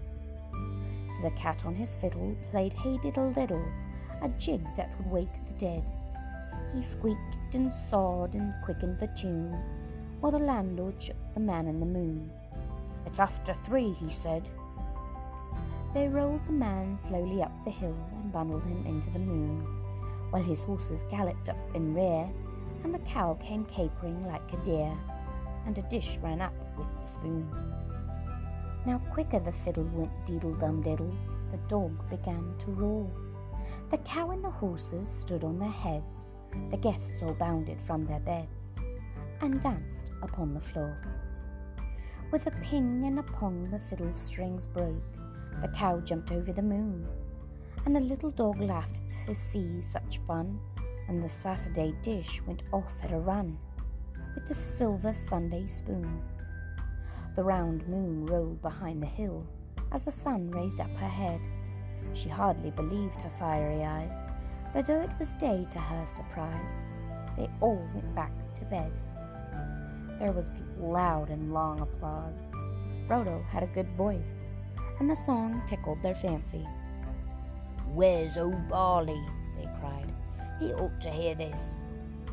So 1.16 1.22
the 1.22 1.32
cat 1.32 1.66
on 1.66 1.76
his 1.76 1.96
fiddle 1.96 2.36
played 2.50 2.74
hey 2.74 2.98
diddle 2.98 3.32
diddle, 3.32 3.66
a 4.22 4.30
jig 4.30 4.64
that 4.76 4.90
would 4.98 5.12
wake 5.12 5.46
the 5.46 5.54
dead. 5.54 5.84
He 6.74 6.82
squeaked 6.82 7.54
and 7.54 7.72
sawed 7.72 8.34
and 8.34 8.54
quickened 8.66 9.00
the 9.00 9.08
tune, 9.08 9.56
while 10.20 10.32
the 10.32 10.40
landlord 10.40 11.02
shook 11.02 11.18
the 11.36 11.40
man 11.40 11.68
in 11.68 11.80
the 11.80 11.86
moon. 11.86 12.32
It's 13.06 13.20
after 13.20 13.54
three, 13.54 13.92
he 14.00 14.10
said. 14.10 14.50
They 15.94 16.08
rolled 16.08 16.44
the 16.46 16.54
man 16.54 16.98
slowly 16.98 17.44
up 17.44 17.52
the 17.64 17.70
hill 17.70 17.96
and 18.16 18.32
bundled 18.32 18.64
him 18.64 18.84
into 18.88 19.12
the 19.12 19.20
moon, 19.20 19.62
while 20.32 20.42
his 20.42 20.64
horses 20.64 21.06
galloped 21.12 21.50
up 21.50 21.76
in 21.76 21.94
rear, 21.94 22.28
and 22.84 22.92
the 22.92 23.00
cow 23.00 23.36
came 23.36 23.64
capering 23.66 24.26
like 24.26 24.52
a 24.52 24.66
deer, 24.66 24.92
and 25.68 25.78
a 25.78 25.84
dish 25.84 26.18
ran 26.24 26.42
up 26.42 26.54
with 26.80 26.88
the 27.00 27.06
spoon. 27.06 27.48
Now 28.88 28.98
quicker 29.12 29.40
the 29.40 29.52
fiddle 29.52 29.88
went 29.94 30.26
deedle 30.26 30.56
dum 30.60 30.82
diddle, 30.82 31.16
the 31.52 31.60
dog 31.68 32.10
began 32.10 32.56
to 32.58 32.72
roar. 32.72 33.12
The 33.92 34.00
cow 34.00 34.32
and 34.32 34.44
the 34.44 34.50
horses 34.50 35.08
stood 35.08 35.44
on 35.44 35.60
their 35.60 35.70
heads, 35.70 36.34
the 36.72 36.78
guests 36.78 37.22
all 37.22 37.36
bounded 37.36 37.80
from 37.80 38.06
their 38.06 38.20
beds, 38.20 38.80
and 39.42 39.62
danced 39.62 40.12
upon 40.24 40.56
the 40.56 40.60
floor. 40.60 40.98
With 42.32 42.48
a 42.48 42.52
ping 42.64 43.04
and 43.06 43.20
a 43.20 43.24
pong 43.24 43.70
the 43.70 43.80
fiddle 43.80 44.12
strings 44.12 44.66
broke, 44.66 45.04
the 45.62 45.68
cow 45.70 46.00
jumped 46.00 46.32
over 46.32 46.52
the 46.52 46.62
moon, 46.62 47.08
and 47.86 47.96
the 47.96 48.00
little 48.00 48.32
dog 48.32 48.60
laughed 48.60 49.02
to 49.26 49.36
see 49.36 49.82
such 49.82 50.20
fun, 50.28 50.60
and 51.08 51.24
the 51.24 51.30
Saturday 51.30 51.94
dish 52.02 52.42
went 52.48 52.64
off 52.72 52.94
at 53.04 53.12
a 53.12 53.20
run 53.20 53.58
with 54.36 54.48
the 54.48 54.54
silver 54.54 55.14
Sunday 55.14 55.68
spoon. 55.68 56.22
The 57.36 57.44
round 57.44 57.88
moon 57.88 58.26
rolled 58.26 58.62
behind 58.62 59.02
the 59.02 59.08
hill 59.08 59.46
as 59.92 60.04
the 60.04 60.12
sun 60.12 60.50
raised 60.52 60.80
up 60.80 60.96
her 60.98 61.08
head. 61.08 61.42
She 62.14 62.30
hardly 62.30 62.72
believed 62.72 63.22
her 63.22 63.32
fiery 63.40 63.84
eyes, 63.84 64.26
for 64.72 64.82
though 64.82 65.02
it 65.02 65.12
was 65.20 65.34
day 65.34 65.68
to 65.72 65.80
her 65.80 66.06
surprise, 66.06 66.88
they 67.38 67.50
all 67.62 67.88
went 67.94 68.14
back 68.16 68.32
to 68.56 68.66
bed. 68.66 68.92
There 70.20 70.32
was 70.32 70.50
loud 70.80 71.30
and 71.30 71.54
long 71.54 71.82
applause. 71.82 72.40
Frodo 73.08 73.44
had 73.46 73.64
a 73.64 73.68
good 73.68 73.90
voice, 73.98 74.34
and 75.00 75.10
the 75.10 75.16
song 75.16 75.62
tickled 75.68 76.02
their 76.02 76.16
fancy. 76.16 76.68
Where's 77.94 78.38
old 78.38 78.68
Barley? 78.70 79.24
they 79.58 79.68
cried. 79.80 80.14
He 80.60 80.74
ought 80.74 81.00
to 81.02 81.10
hear 81.10 81.36
this. 81.36 81.78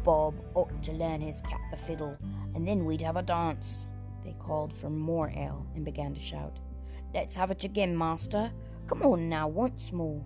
Bob 0.05 0.35
ought 0.55 0.83
to 0.83 0.93
learn 0.93 1.21
his 1.21 1.43
cap 1.43 1.61
the 1.71 1.77
fiddle, 1.77 2.17
and 2.55 2.67
then 2.67 2.85
we'd 2.85 3.03
have 3.03 3.17
a 3.17 3.23
dance. 3.23 3.87
They 4.25 4.35
called 4.39 4.73
for 4.75 4.91
more 4.91 5.31
ale 5.31 5.67
and 5.75 5.85
began 5.85 6.15
to 6.15 6.21
shout. 6.21 6.59
Let's 7.15 7.37
have 7.37 7.51
it 7.51 7.65
again, 7.65 7.97
master. 7.97 8.51
Come 8.87 9.03
on 9.03 9.29
now, 9.29 9.49
once 9.49 9.93
more. 9.93 10.25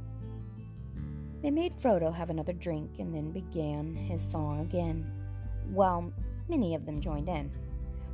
They 1.42 1.50
made 1.50 1.74
Frodo 1.74 2.14
have 2.14 2.30
another 2.30 2.52
drink 2.52 2.92
and 2.98 3.14
then 3.14 3.30
began 3.30 3.94
his 3.94 4.22
song 4.22 4.60
again, 4.60 5.10
while 5.68 6.12
many 6.48 6.74
of 6.74 6.86
them 6.86 7.00
joined 7.00 7.28
in, 7.28 7.50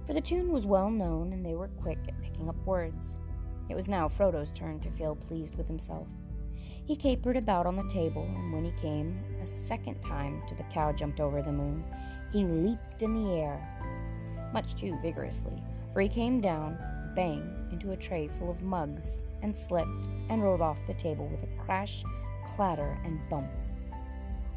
for 0.07 0.15
the 0.15 0.21
tune 0.21 0.51
was 0.51 0.67
well 0.67 0.91
known 0.91 1.33
and 1.33 1.47
they 1.47 1.55
were 1.55 1.69
quick 1.69 1.99
at 2.09 2.21
picking 2.21 2.49
up 2.49 2.57
words. 2.67 3.15
It 3.71 3.77
was 3.77 3.87
now 3.87 4.09
Frodo's 4.09 4.51
turn 4.51 4.81
to 4.81 4.91
feel 4.91 5.15
pleased 5.15 5.55
with 5.55 5.69
himself. 5.69 6.09
He 6.85 6.97
capered 6.97 7.37
about 7.37 7.67
on 7.67 7.77
the 7.77 7.89
table, 7.89 8.25
and 8.25 8.53
when 8.53 8.65
he 8.65 8.73
came 8.73 9.17
a 9.41 9.47
second 9.47 10.01
time 10.03 10.43
to 10.49 10.57
the 10.57 10.65
cow 10.65 10.91
jumped 10.91 11.21
over 11.21 11.41
the 11.41 11.53
moon, 11.53 11.85
he 12.33 12.45
leaped 12.45 13.01
in 13.01 13.13
the 13.13 13.35
air, 13.35 14.51
much 14.53 14.75
too 14.75 14.99
vigorously, 15.01 15.63
for 15.93 16.01
he 16.01 16.09
came 16.09 16.41
down, 16.41 16.77
bang, 17.15 17.69
into 17.71 17.93
a 17.93 17.97
tray 17.97 18.27
full 18.27 18.51
of 18.51 18.63
mugs, 18.63 19.23
and 19.43 19.57
slipped 19.57 20.09
and 20.29 20.43
rolled 20.43 20.61
off 20.61 20.79
the 20.89 20.95
table 20.95 21.29
with 21.29 21.45
a 21.45 21.65
crash, 21.65 22.03
clatter, 22.57 22.99
and 23.05 23.21
bump. 23.31 23.51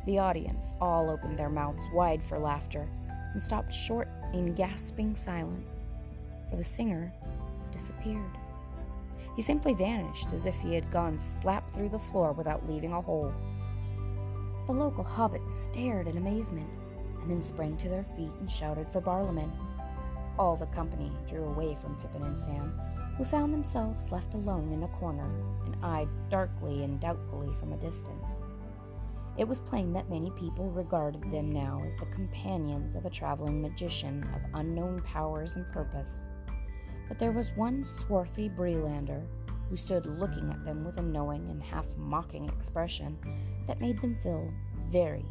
The 0.07 0.17
audience 0.17 0.65
all 0.81 1.11
opened 1.11 1.37
their 1.37 1.51
mouths 1.51 1.83
wide 1.93 2.23
for 2.23 2.39
laughter 2.39 2.89
and 3.33 3.43
stopped 3.43 3.73
short 3.73 4.07
in 4.33 4.55
gasping 4.55 5.15
silence, 5.15 5.85
for 6.49 6.55
the 6.55 6.63
singer 6.63 7.13
disappeared. 7.71 8.42
He 9.35 9.41
simply 9.41 9.73
vanished 9.73 10.31
as 10.33 10.45
if 10.45 10.55
he 10.59 10.75
had 10.75 10.91
gone 10.91 11.19
slap 11.19 11.69
through 11.71 11.89
the 11.89 11.99
floor 11.99 12.33
without 12.33 12.69
leaving 12.69 12.93
a 12.93 13.01
hole. 13.01 13.33
The 14.67 14.73
local 14.73 15.03
hobbits 15.03 15.49
stared 15.49 16.07
in 16.07 16.17
amazement, 16.17 16.77
and 17.21 17.29
then 17.29 17.41
sprang 17.41 17.77
to 17.77 17.89
their 17.89 18.05
feet 18.15 18.31
and 18.39 18.49
shouted 18.49 18.87
for 18.89 19.01
Barliman. 19.01 19.51
All 20.37 20.55
the 20.55 20.67
company 20.67 21.11
drew 21.27 21.45
away 21.45 21.77
from 21.81 21.95
Pippin 21.97 22.23
and 22.23 22.37
Sam, 22.37 22.79
who 23.17 23.25
found 23.25 23.53
themselves 23.53 24.11
left 24.11 24.33
alone 24.33 24.71
in 24.71 24.83
a 24.83 24.87
corner 24.99 25.29
and 25.65 25.75
eyed 25.83 26.09
darkly 26.29 26.83
and 26.83 26.99
doubtfully 26.99 27.53
from 27.59 27.73
a 27.73 27.77
distance. 27.77 28.41
It 29.37 29.47
was 29.47 29.59
plain 29.59 29.93
that 29.93 30.09
many 30.09 30.29
people 30.31 30.69
regarded 30.69 31.23
them 31.31 31.51
now 31.51 31.81
as 31.85 31.95
the 31.97 32.05
companions 32.07 32.95
of 32.95 33.05
a 33.05 33.09
traveling 33.09 33.61
magician 33.61 34.23
of 34.35 34.41
unknown 34.59 35.01
powers 35.01 35.55
and 35.55 35.71
purpose. 35.71 36.27
But 37.13 37.19
there 37.19 37.31
was 37.31 37.55
one 37.55 37.85
swarthy 37.85 38.49
Breelander 38.49 39.23
who 39.69 39.77
stood 39.77 40.07
looking 40.07 40.49
at 40.49 40.65
them 40.65 40.83
with 40.83 40.97
a 40.97 41.03
knowing 41.03 41.47
and 41.51 41.61
half 41.61 41.85
mocking 41.95 42.49
expression 42.49 43.19
that 43.67 43.79
made 43.79 44.01
them 44.01 44.17
feel 44.23 44.51
very 44.89 45.23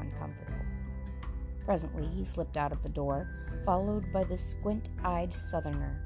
uncomfortable. 0.00 0.58
Presently, 1.64 2.08
he 2.08 2.24
slipped 2.24 2.56
out 2.56 2.72
of 2.72 2.82
the 2.82 2.88
door, 2.88 3.30
followed 3.64 4.12
by 4.12 4.24
the 4.24 4.36
squint 4.36 4.88
eyed 5.04 5.32
southerner. 5.32 6.02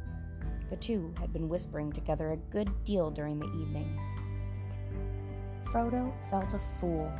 The 0.68 0.76
two 0.76 1.14
had 1.18 1.32
been 1.32 1.48
whispering 1.48 1.92
together 1.92 2.32
a 2.32 2.52
good 2.52 2.84
deal 2.84 3.10
during 3.10 3.38
the 3.38 3.46
evening. 3.46 3.98
Frodo 5.62 6.12
felt 6.28 6.52
a 6.52 6.58
fool. 6.78 7.10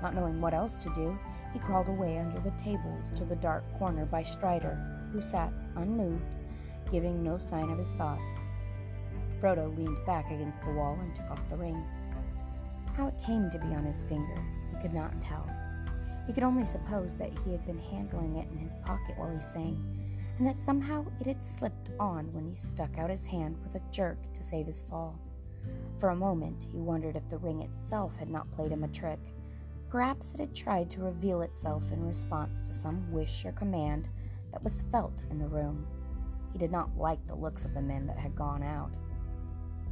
Not 0.00 0.14
knowing 0.14 0.40
what 0.40 0.54
else 0.54 0.78
to 0.78 0.94
do, 0.94 1.18
he 1.52 1.58
crawled 1.58 1.90
away 1.90 2.16
under 2.16 2.40
the 2.40 2.52
tables 2.52 3.12
to 3.12 3.26
the 3.26 3.36
dark 3.36 3.62
corner 3.78 4.06
by 4.06 4.22
Strider, 4.22 4.78
who 5.12 5.20
sat 5.20 5.52
unmoved, 5.76 6.30
giving 6.92 7.22
no 7.22 7.38
sign 7.38 7.70
of 7.70 7.78
his 7.78 7.92
thoughts. 7.92 8.44
Frodo 9.40 9.76
leaned 9.76 10.04
back 10.06 10.30
against 10.30 10.60
the 10.62 10.70
wall 10.72 10.96
and 11.00 11.16
took 11.16 11.30
off 11.30 11.48
the 11.48 11.56
ring. 11.56 11.82
How 12.96 13.08
it 13.08 13.14
came 13.24 13.50
to 13.50 13.58
be 13.58 13.74
on 13.74 13.84
his 13.84 14.04
finger, 14.04 14.40
he 14.70 14.80
could 14.80 14.92
not 14.92 15.20
tell. 15.20 15.48
He 16.26 16.32
could 16.32 16.44
only 16.44 16.64
suppose 16.64 17.14
that 17.16 17.32
he 17.44 17.50
had 17.50 17.66
been 17.66 17.78
handling 17.78 18.36
it 18.36 18.46
in 18.52 18.58
his 18.58 18.76
pocket 18.84 19.16
while 19.16 19.32
he 19.32 19.40
sang, 19.40 19.82
and 20.38 20.46
that 20.46 20.58
somehow 20.58 21.04
it 21.18 21.26
had 21.26 21.42
slipped 21.42 21.90
on 21.98 22.32
when 22.32 22.46
he 22.46 22.54
stuck 22.54 22.98
out 22.98 23.10
his 23.10 23.26
hand 23.26 23.56
with 23.64 23.74
a 23.74 23.82
jerk 23.90 24.18
to 24.34 24.44
save 24.44 24.66
his 24.66 24.82
fall. 24.82 25.18
For 25.98 26.10
a 26.10 26.16
moment, 26.16 26.68
he 26.70 26.78
wondered 26.78 27.16
if 27.16 27.28
the 27.28 27.38
ring 27.38 27.62
itself 27.62 28.16
had 28.16 28.28
not 28.28 28.50
played 28.52 28.70
him 28.70 28.84
a 28.84 28.88
trick. 28.88 29.20
Perhaps 29.88 30.32
it 30.32 30.40
had 30.40 30.54
tried 30.54 30.90
to 30.90 31.02
reveal 31.02 31.42
itself 31.42 31.90
in 31.90 32.06
response 32.06 32.60
to 32.62 32.74
some 32.74 33.10
wish 33.12 33.44
or 33.44 33.52
command 33.52 34.08
that 34.52 34.62
was 34.62 34.84
felt 34.92 35.24
in 35.30 35.38
the 35.38 35.48
room. 35.48 35.86
He 36.52 36.58
did 36.58 36.70
not 36.70 36.96
like 36.96 37.26
the 37.26 37.34
looks 37.34 37.64
of 37.64 37.74
the 37.74 37.80
men 37.80 38.06
that 38.06 38.18
had 38.18 38.36
gone 38.36 38.62
out. 38.62 38.94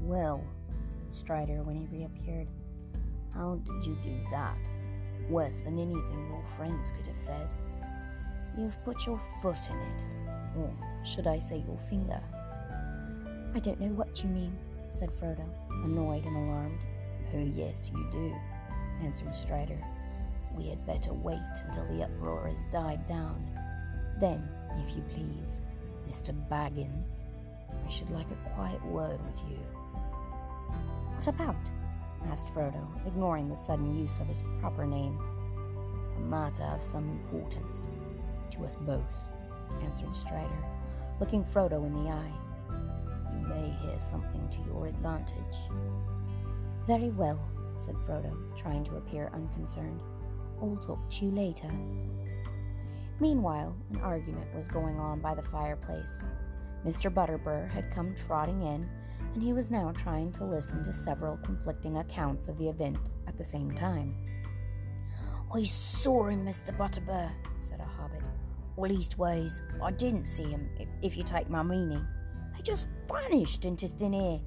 Well, 0.00 0.44
said 0.86 1.14
Strider 1.14 1.62
when 1.62 1.76
he 1.76 1.86
reappeared, 1.86 2.48
how 3.34 3.56
did 3.64 3.86
you 3.86 3.96
do 4.02 4.20
that? 4.30 4.58
Worse 5.28 5.58
than 5.58 5.78
anything 5.78 6.28
your 6.28 6.44
friends 6.44 6.90
could 6.90 7.06
have 7.06 7.18
said. 7.18 7.54
You've 8.58 8.82
put 8.84 9.06
your 9.06 9.18
foot 9.40 9.58
in 9.70 9.76
it. 9.76 10.04
Or 10.58 10.74
should 11.04 11.26
I 11.26 11.38
say 11.38 11.62
your 11.66 11.78
finger? 11.78 12.20
I 13.54 13.60
don't 13.60 13.80
know 13.80 13.92
what 13.94 14.22
you 14.22 14.28
mean, 14.30 14.56
said 14.90 15.10
Frodo, 15.10 15.48
annoyed 15.84 16.24
and 16.24 16.36
alarmed. 16.36 16.80
Oh, 17.34 17.50
yes, 17.54 17.90
you 17.94 18.08
do, 18.10 18.34
answered 19.02 19.34
Strider. 19.34 19.78
We 20.56 20.68
had 20.68 20.84
better 20.86 21.12
wait 21.12 21.38
until 21.66 21.86
the 21.86 22.04
uproar 22.04 22.48
has 22.48 22.64
died 22.66 23.06
down. 23.06 23.48
Then, 24.18 24.48
if 24.78 24.96
you 24.96 25.02
please, 25.14 25.60
Mr. 26.10 26.34
Baggins, 26.48 27.22
I 27.86 27.88
should 27.88 28.10
like 28.10 28.26
a 28.32 28.50
quiet 28.50 28.84
word 28.86 29.24
with 29.26 29.40
you. 29.48 29.56
What 31.14 31.28
about? 31.28 31.70
asked 32.26 32.52
Frodo, 32.52 32.84
ignoring 33.06 33.48
the 33.48 33.56
sudden 33.56 33.96
use 33.96 34.18
of 34.18 34.26
his 34.26 34.42
proper 34.58 34.84
name. 34.84 35.16
A 36.16 36.20
matter 36.20 36.64
of 36.64 36.82
some 36.82 37.08
importance 37.08 37.90
to 38.50 38.64
us 38.64 38.74
both, 38.74 39.04
answered 39.84 40.16
Strider, 40.16 40.64
looking 41.20 41.44
Frodo 41.44 41.86
in 41.86 41.94
the 41.94 42.10
eye. 42.10 42.32
You 43.32 43.46
may 43.46 43.70
hear 43.80 44.00
something 44.00 44.48
to 44.48 44.58
your 44.66 44.88
advantage. 44.88 45.58
Very 46.88 47.10
well, 47.10 47.38
said 47.76 47.94
Frodo, 47.94 48.34
trying 48.56 48.82
to 48.82 48.96
appear 48.96 49.30
unconcerned. 49.32 50.02
I'll 50.60 50.76
talk 50.84 51.08
to 51.08 51.24
you 51.24 51.30
later. 51.30 51.70
Meanwhile, 53.20 53.76
an 53.92 54.00
argument 54.00 54.54
was 54.54 54.66
going 54.66 54.98
on 54.98 55.20
by 55.20 55.34
the 55.34 55.42
fireplace. 55.42 56.28
Mr. 56.86 57.12
Butterbur 57.12 57.70
had 57.70 57.92
come 57.92 58.14
trotting 58.26 58.62
in 58.62 58.88
and 59.34 59.42
he 59.42 59.52
was 59.52 59.70
now 59.70 59.92
trying 59.92 60.32
to 60.32 60.44
listen 60.44 60.82
to 60.82 60.92
several 60.92 61.36
conflicting 61.38 61.98
accounts 61.98 62.48
of 62.48 62.58
the 62.58 62.68
event 62.68 62.98
at 63.28 63.36
the 63.36 63.44
same 63.44 63.70
time. 63.72 64.14
I 65.54 65.64
saw 65.64 66.28
him, 66.28 66.44
Mr. 66.44 66.76
Butterbur, 66.76 67.30
said 67.68 67.80
a 67.80 67.84
hobbit. 67.84 68.22
Or 68.76 68.88
leastways, 68.88 69.60
I 69.82 69.90
didn't 69.92 70.24
see 70.24 70.44
him, 70.44 70.68
if 71.02 71.16
you 71.16 71.22
take 71.22 71.50
my 71.50 71.62
meaning. 71.62 72.04
He 72.56 72.62
just 72.62 72.88
vanished 73.08 73.64
into 73.64 73.88
thin 73.88 74.14
air, 74.14 74.40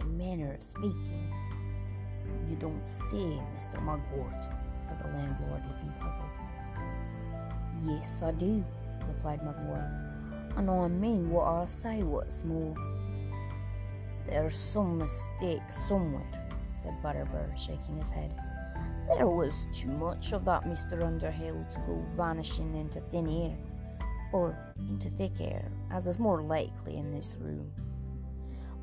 a 0.00 0.04
manner 0.04 0.54
of 0.54 0.62
speaking. 0.62 1.32
You 2.48 2.56
don't 2.56 2.88
say, 2.88 3.40
Mr. 3.56 3.82
Mugwort, 3.82 4.44
said 4.78 4.98
the 4.98 5.08
landlord, 5.08 5.62
looking 5.68 5.92
puzzled. 6.00 6.45
Yes, 7.84 8.22
I 8.22 8.32
do, 8.32 8.64
replied 9.08 9.40
Mugwort. 9.42 10.56
And 10.56 10.70
I 10.70 10.88
mean 10.88 11.30
what 11.30 11.46
I 11.46 11.64
say, 11.66 12.02
what's 12.02 12.44
more. 12.44 12.74
There's 14.28 14.56
some 14.56 14.98
mistake 14.98 15.70
somewhere, 15.70 16.26
said 16.72 16.94
Butterbur, 17.02 17.56
shaking 17.56 17.98
his 17.98 18.10
head. 18.10 18.34
There 19.16 19.28
was 19.28 19.68
too 19.72 19.88
much 19.88 20.32
of 20.32 20.44
that 20.46 20.64
Mr. 20.64 21.04
Underhill 21.04 21.64
to 21.70 21.78
go 21.80 22.02
vanishing 22.16 22.74
into 22.74 23.00
thin 23.00 23.28
air, 23.28 23.56
or 24.32 24.58
into 24.78 25.10
thick 25.10 25.40
air, 25.40 25.70
as 25.92 26.08
is 26.08 26.18
more 26.18 26.42
likely 26.42 26.96
in 26.96 27.12
this 27.12 27.36
room. 27.38 27.70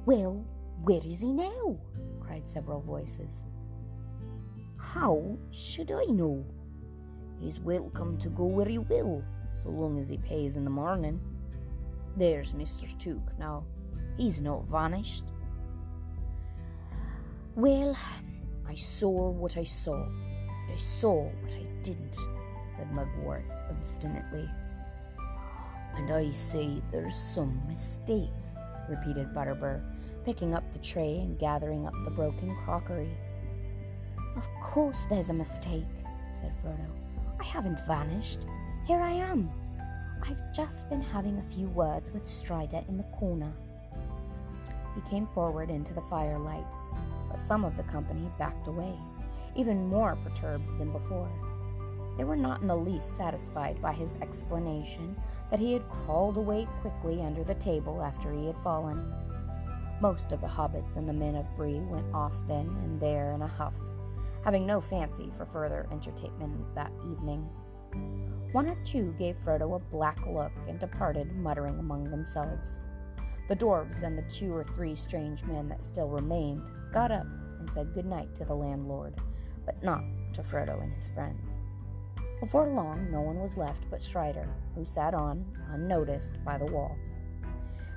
Well, 0.05 0.45
where 0.83 1.01
is 1.03 1.21
he 1.21 1.33
now? 1.33 1.77
cried 2.21 2.47
several 2.47 2.81
voices. 2.81 3.43
How 4.77 5.37
should 5.51 5.91
I 5.91 6.05
know? 6.05 6.45
He's 7.43 7.59
welcome 7.59 8.17
to 8.19 8.29
go 8.29 8.45
where 8.45 8.65
he 8.65 8.77
will, 8.77 9.21
so 9.51 9.67
long 9.67 9.99
as 9.99 10.07
he 10.07 10.17
pays 10.17 10.55
in 10.55 10.63
the 10.63 10.69
morning. 10.69 11.19
There's 12.15 12.53
Mr. 12.53 12.97
Took 12.97 13.37
now. 13.37 13.65
He's 14.15 14.39
not 14.39 14.63
vanished. 14.63 15.25
Well, 17.55 17.97
I 18.65 18.75
saw 18.75 19.29
what 19.29 19.57
I 19.57 19.65
saw. 19.65 20.05
And 20.05 20.71
I 20.71 20.77
saw 20.77 21.23
what 21.23 21.51
I 21.53 21.65
didn't, 21.81 22.15
said 22.77 22.89
Mugwort 22.93 23.43
obstinately. 23.69 24.49
And 25.95 26.11
I 26.11 26.31
say 26.31 26.81
there's 26.93 27.17
some 27.17 27.61
mistake, 27.67 28.29
repeated 28.89 29.33
Butterbur, 29.33 29.83
picking 30.23 30.55
up 30.55 30.63
the 30.71 30.79
tray 30.79 31.19
and 31.19 31.37
gathering 31.37 31.85
up 31.87 31.93
the 32.05 32.11
broken 32.11 32.55
crockery. 32.63 33.17
Of 34.37 34.47
course 34.61 35.05
there's 35.09 35.29
a 35.29 35.33
mistake, 35.33 35.83
said 36.39 36.53
Frodo. 36.63 37.02
I 37.43 37.45
haven't 37.45 37.85
vanished. 37.85 38.45
Here 38.85 39.01
I 39.01 39.11
am. 39.11 39.51
I've 40.21 40.53
just 40.55 40.89
been 40.89 41.01
having 41.01 41.37
a 41.37 41.53
few 41.53 41.67
words 41.67 42.13
with 42.13 42.25
Strider 42.25 42.81
in 42.87 42.95
the 42.95 43.03
corner. 43.19 43.51
He 44.95 45.01
came 45.09 45.27
forward 45.27 45.69
into 45.69 45.93
the 45.93 46.01
firelight 46.01 46.65
but 47.33 47.39
some 47.39 47.65
of 47.65 47.75
the 47.75 47.83
company 47.83 48.29
backed 48.37 48.67
away, 48.67 48.93
even 49.55 49.87
more 49.87 50.15
perturbed 50.23 50.77
than 50.77 50.91
before. 50.91 51.27
They 52.15 52.23
were 52.23 52.37
not 52.37 52.61
in 52.61 52.67
the 52.67 52.75
least 52.75 53.17
satisfied 53.17 53.81
by 53.81 53.91
his 53.91 54.13
explanation 54.21 55.15
that 55.49 55.59
he 55.59 55.73
had 55.73 55.89
crawled 55.89 56.37
away 56.37 56.67
quickly 56.81 57.23
under 57.23 57.43
the 57.43 57.55
table 57.55 58.03
after 58.03 58.31
he 58.31 58.45
had 58.45 58.57
fallen. 58.59 59.11
Most 59.99 60.31
of 60.31 60.41
the 60.41 60.47
hobbits 60.47 60.95
and 60.95 61.09
the 61.09 61.13
men 61.13 61.35
of 61.35 61.57
Bree 61.57 61.79
went 61.79 62.05
off 62.13 62.35
then 62.47 62.67
and 62.83 63.01
there 63.01 63.31
in 63.31 63.41
a 63.41 63.47
huff, 63.47 63.73
having 64.43 64.65
no 64.65 64.81
fancy 64.81 65.31
for 65.37 65.45
further 65.45 65.87
entertainment 65.91 66.75
that 66.75 66.91
evening. 67.11 67.47
One 68.51 68.67
or 68.67 68.77
two 68.83 69.15
gave 69.17 69.37
Frodo 69.37 69.75
a 69.75 69.79
black 69.79 70.25
look 70.27 70.51
and 70.67 70.79
departed, 70.79 71.35
muttering 71.35 71.79
among 71.79 72.05
themselves. 72.05 72.79
The 73.49 73.55
dwarfs 73.55 74.03
and 74.03 74.17
the 74.17 74.29
two 74.29 74.53
or 74.53 74.63
three 74.63 74.95
strange 74.95 75.43
men 75.43 75.67
that 75.69 75.83
still 75.83 76.07
remained 76.07 76.69
got 76.93 77.11
up 77.11 77.25
and 77.59 77.71
said 77.71 77.93
good 77.93 78.05
night 78.05 78.35
to 78.35 78.45
the 78.45 78.53
landlord, 78.53 79.15
but 79.65 79.81
not 79.83 80.03
to 80.33 80.43
Frodo 80.43 80.81
and 80.81 80.93
his 80.93 81.09
friends. 81.09 81.59
Before 82.39 82.67
long, 82.67 83.09
no 83.09 83.21
one 83.21 83.39
was 83.39 83.57
left 83.57 83.89
but 83.89 84.03
Strider, 84.03 84.49
who 84.75 84.83
sat 84.83 85.13
on, 85.13 85.45
unnoticed, 85.71 86.43
by 86.43 86.57
the 86.57 86.65
wall. 86.65 86.97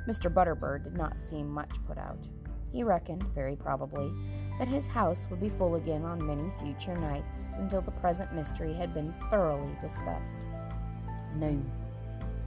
Mr. 0.08 0.32
Butterbur 0.32 0.84
did 0.84 0.96
not 0.96 1.18
seem 1.18 1.48
much 1.48 1.84
put 1.86 1.98
out. 1.98 2.28
He 2.72 2.84
reckoned, 2.84 3.24
very 3.34 3.56
probably, 3.56 4.12
that 4.58 4.68
his 4.68 4.88
house 4.88 5.26
would 5.30 5.40
be 5.40 5.48
full 5.48 5.74
again 5.74 6.04
on 6.04 6.26
many 6.26 6.50
future 6.62 6.96
nights 6.96 7.56
until 7.58 7.82
the 7.82 7.90
present 7.90 8.32
mystery 8.34 8.72
had 8.72 8.94
been 8.94 9.14
thoroughly 9.30 9.76
discussed. 9.80 10.38
Now, 11.36 11.56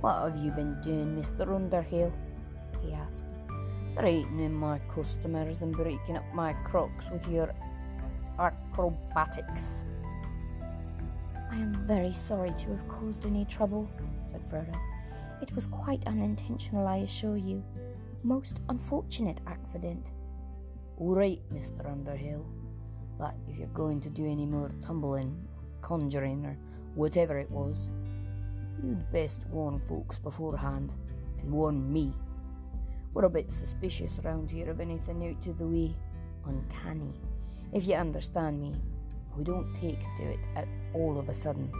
what 0.01 0.15
have 0.23 0.37
you 0.37 0.51
been 0.51 0.81
doing, 0.81 1.15
Mr. 1.15 1.53
Underhill? 1.53 2.11
he 2.81 2.93
asked 2.93 3.25
frightening 3.93 4.53
my 4.53 4.79
customers 4.89 5.61
and 5.61 5.75
breaking 5.75 6.15
up 6.15 6.23
my 6.33 6.53
crocks 6.53 7.09
with 7.11 7.27
your 7.27 7.53
acrobatics. 8.39 9.83
I 11.51 11.55
am 11.55 11.83
very 11.85 12.13
sorry 12.13 12.51
to 12.51 12.69
have 12.69 12.87
caused 12.87 13.25
any 13.25 13.45
trouble, 13.45 13.89
said 14.21 14.41
Frodo. 14.49 14.77
It 15.41 15.53
was 15.53 15.67
quite 15.67 16.07
unintentional, 16.07 16.87
I 16.87 16.97
assure 16.97 17.37
you. 17.37 17.63
Most 18.23 18.61
unfortunate 18.69 19.41
accident. 19.47 20.11
All 20.99 21.15
right, 21.15 21.39
Mr. 21.53 21.89
Underhill. 21.89 22.45
But 23.17 23.33
if 23.47 23.57
you're 23.57 23.67
going 23.69 24.01
to 24.01 24.09
do 24.09 24.25
any 24.25 24.45
more 24.45 24.69
tumbling, 24.85 25.47
conjuring, 25.81 26.45
or 26.45 26.57
whatever 26.93 27.39
it 27.39 27.49
was, 27.49 27.89
you'd 28.83 29.09
best 29.09 29.45
warn 29.49 29.79
folks 29.79 30.19
beforehand, 30.19 30.93
and 31.41 31.51
warn 31.51 31.91
me. 31.91 32.13
We're 33.13 33.25
a 33.25 33.29
bit 33.29 33.49
suspicious 33.49 34.19
around 34.19 34.51
here 34.51 34.69
of 34.69 34.81
anything 34.81 35.25
out 35.29 35.47
of 35.47 35.57
the 35.57 35.67
way 35.67 35.95
uncanny, 36.45 37.13
if 37.71 37.88
you 37.88 37.95
understand 37.95 38.59
me. 38.59 38.75
We 39.38 39.45
don't 39.45 39.73
take 39.73 40.01
to 40.17 40.23
it 40.23 40.39
at 40.57 40.67
all 40.93 41.17
of 41.17 41.29
a 41.29 41.33
sudden. 41.33 41.71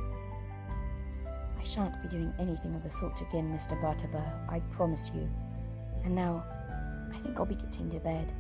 I 1.60 1.64
shan't 1.64 2.02
be 2.02 2.08
doing 2.08 2.34
anything 2.40 2.74
of 2.74 2.84
the 2.84 2.90
sort 2.90 3.20
again, 3.20 3.54
Mr. 3.54 3.80
Butterbur, 3.82 4.50
I 4.50 4.62
promise 4.72 5.12
you. 5.14 5.30
And 6.06 6.16
now, 6.16 6.46
I 7.14 7.18
think 7.18 7.38
I'll 7.38 7.46
be 7.46 7.56
getting 7.56 7.90
to 7.90 8.00
bed. 8.00 8.32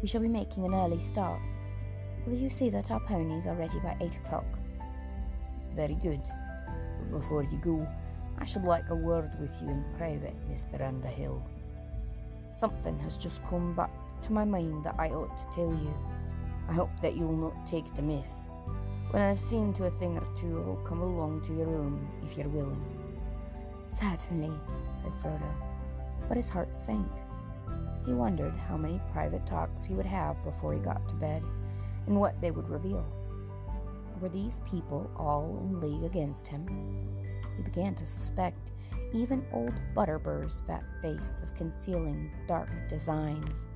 We 0.00 0.06
shall 0.08 0.20
be 0.20 0.28
making 0.28 0.64
an 0.64 0.74
early 0.74 1.00
start. 1.00 1.40
Will 2.26 2.38
you 2.38 2.50
see 2.50 2.70
that 2.70 2.90
our 2.90 3.00
ponies 3.00 3.46
are 3.46 3.54
ready 3.54 3.80
by 3.80 3.96
eight 4.00 4.16
o'clock? 4.16 4.46
Very 5.74 5.94
good. 5.94 6.20
But 6.98 7.18
before 7.18 7.42
you 7.42 7.58
go, 7.58 7.86
I 8.38 8.44
should 8.44 8.64
like 8.64 8.88
a 8.90 8.94
word 8.94 9.30
with 9.40 9.60
you 9.60 9.68
in 9.68 9.84
private, 9.96 10.36
Mr. 10.48 10.80
Underhill. 10.86 11.42
Something 12.58 12.98
has 13.00 13.18
just 13.18 13.44
come 13.48 13.74
back 13.74 13.90
to 14.22 14.32
my 14.32 14.44
mind 14.44 14.84
that 14.84 14.94
I 14.98 15.08
ought 15.08 15.36
to 15.36 15.54
tell 15.54 15.70
you. 15.70 15.94
I 16.68 16.74
hope 16.74 16.90
that 17.02 17.16
you'll 17.16 17.32
not 17.32 17.66
take 17.66 17.86
it 17.86 17.98
amiss. 17.98 18.48
When 19.10 19.22
I've 19.22 19.40
seen 19.40 19.72
to 19.74 19.86
a 19.86 19.90
thing 19.90 20.16
or 20.16 20.26
two, 20.38 20.62
I'll 20.66 20.84
come 20.86 21.00
along 21.00 21.42
to 21.42 21.54
your 21.54 21.66
room 21.66 22.08
if 22.24 22.36
you're 22.36 22.48
willing. 22.48 22.84
Certainly, 23.90 24.52
said 24.92 25.12
Frodo, 25.22 25.50
but 26.28 26.36
his 26.36 26.50
heart 26.50 26.76
sank. 26.76 27.08
He 28.08 28.14
wondered 28.14 28.54
how 28.56 28.78
many 28.78 29.02
private 29.12 29.44
talks 29.44 29.84
he 29.84 29.92
would 29.92 30.06
have 30.06 30.42
before 30.42 30.72
he 30.72 30.80
got 30.80 31.06
to 31.10 31.14
bed, 31.14 31.42
and 32.06 32.18
what 32.18 32.40
they 32.40 32.50
would 32.50 32.70
reveal. 32.70 33.04
Were 34.18 34.30
these 34.30 34.62
people 34.64 35.10
all 35.14 35.58
in 35.60 35.78
league 35.78 36.04
against 36.04 36.48
him? 36.48 36.66
He 37.54 37.62
began 37.62 37.94
to 37.96 38.06
suspect 38.06 38.72
even 39.12 39.44
old 39.52 39.74
Butterbur's 39.94 40.62
fat 40.66 40.84
face 41.02 41.42
of 41.42 41.54
concealing 41.54 42.30
dark 42.46 42.70
designs. 42.88 43.66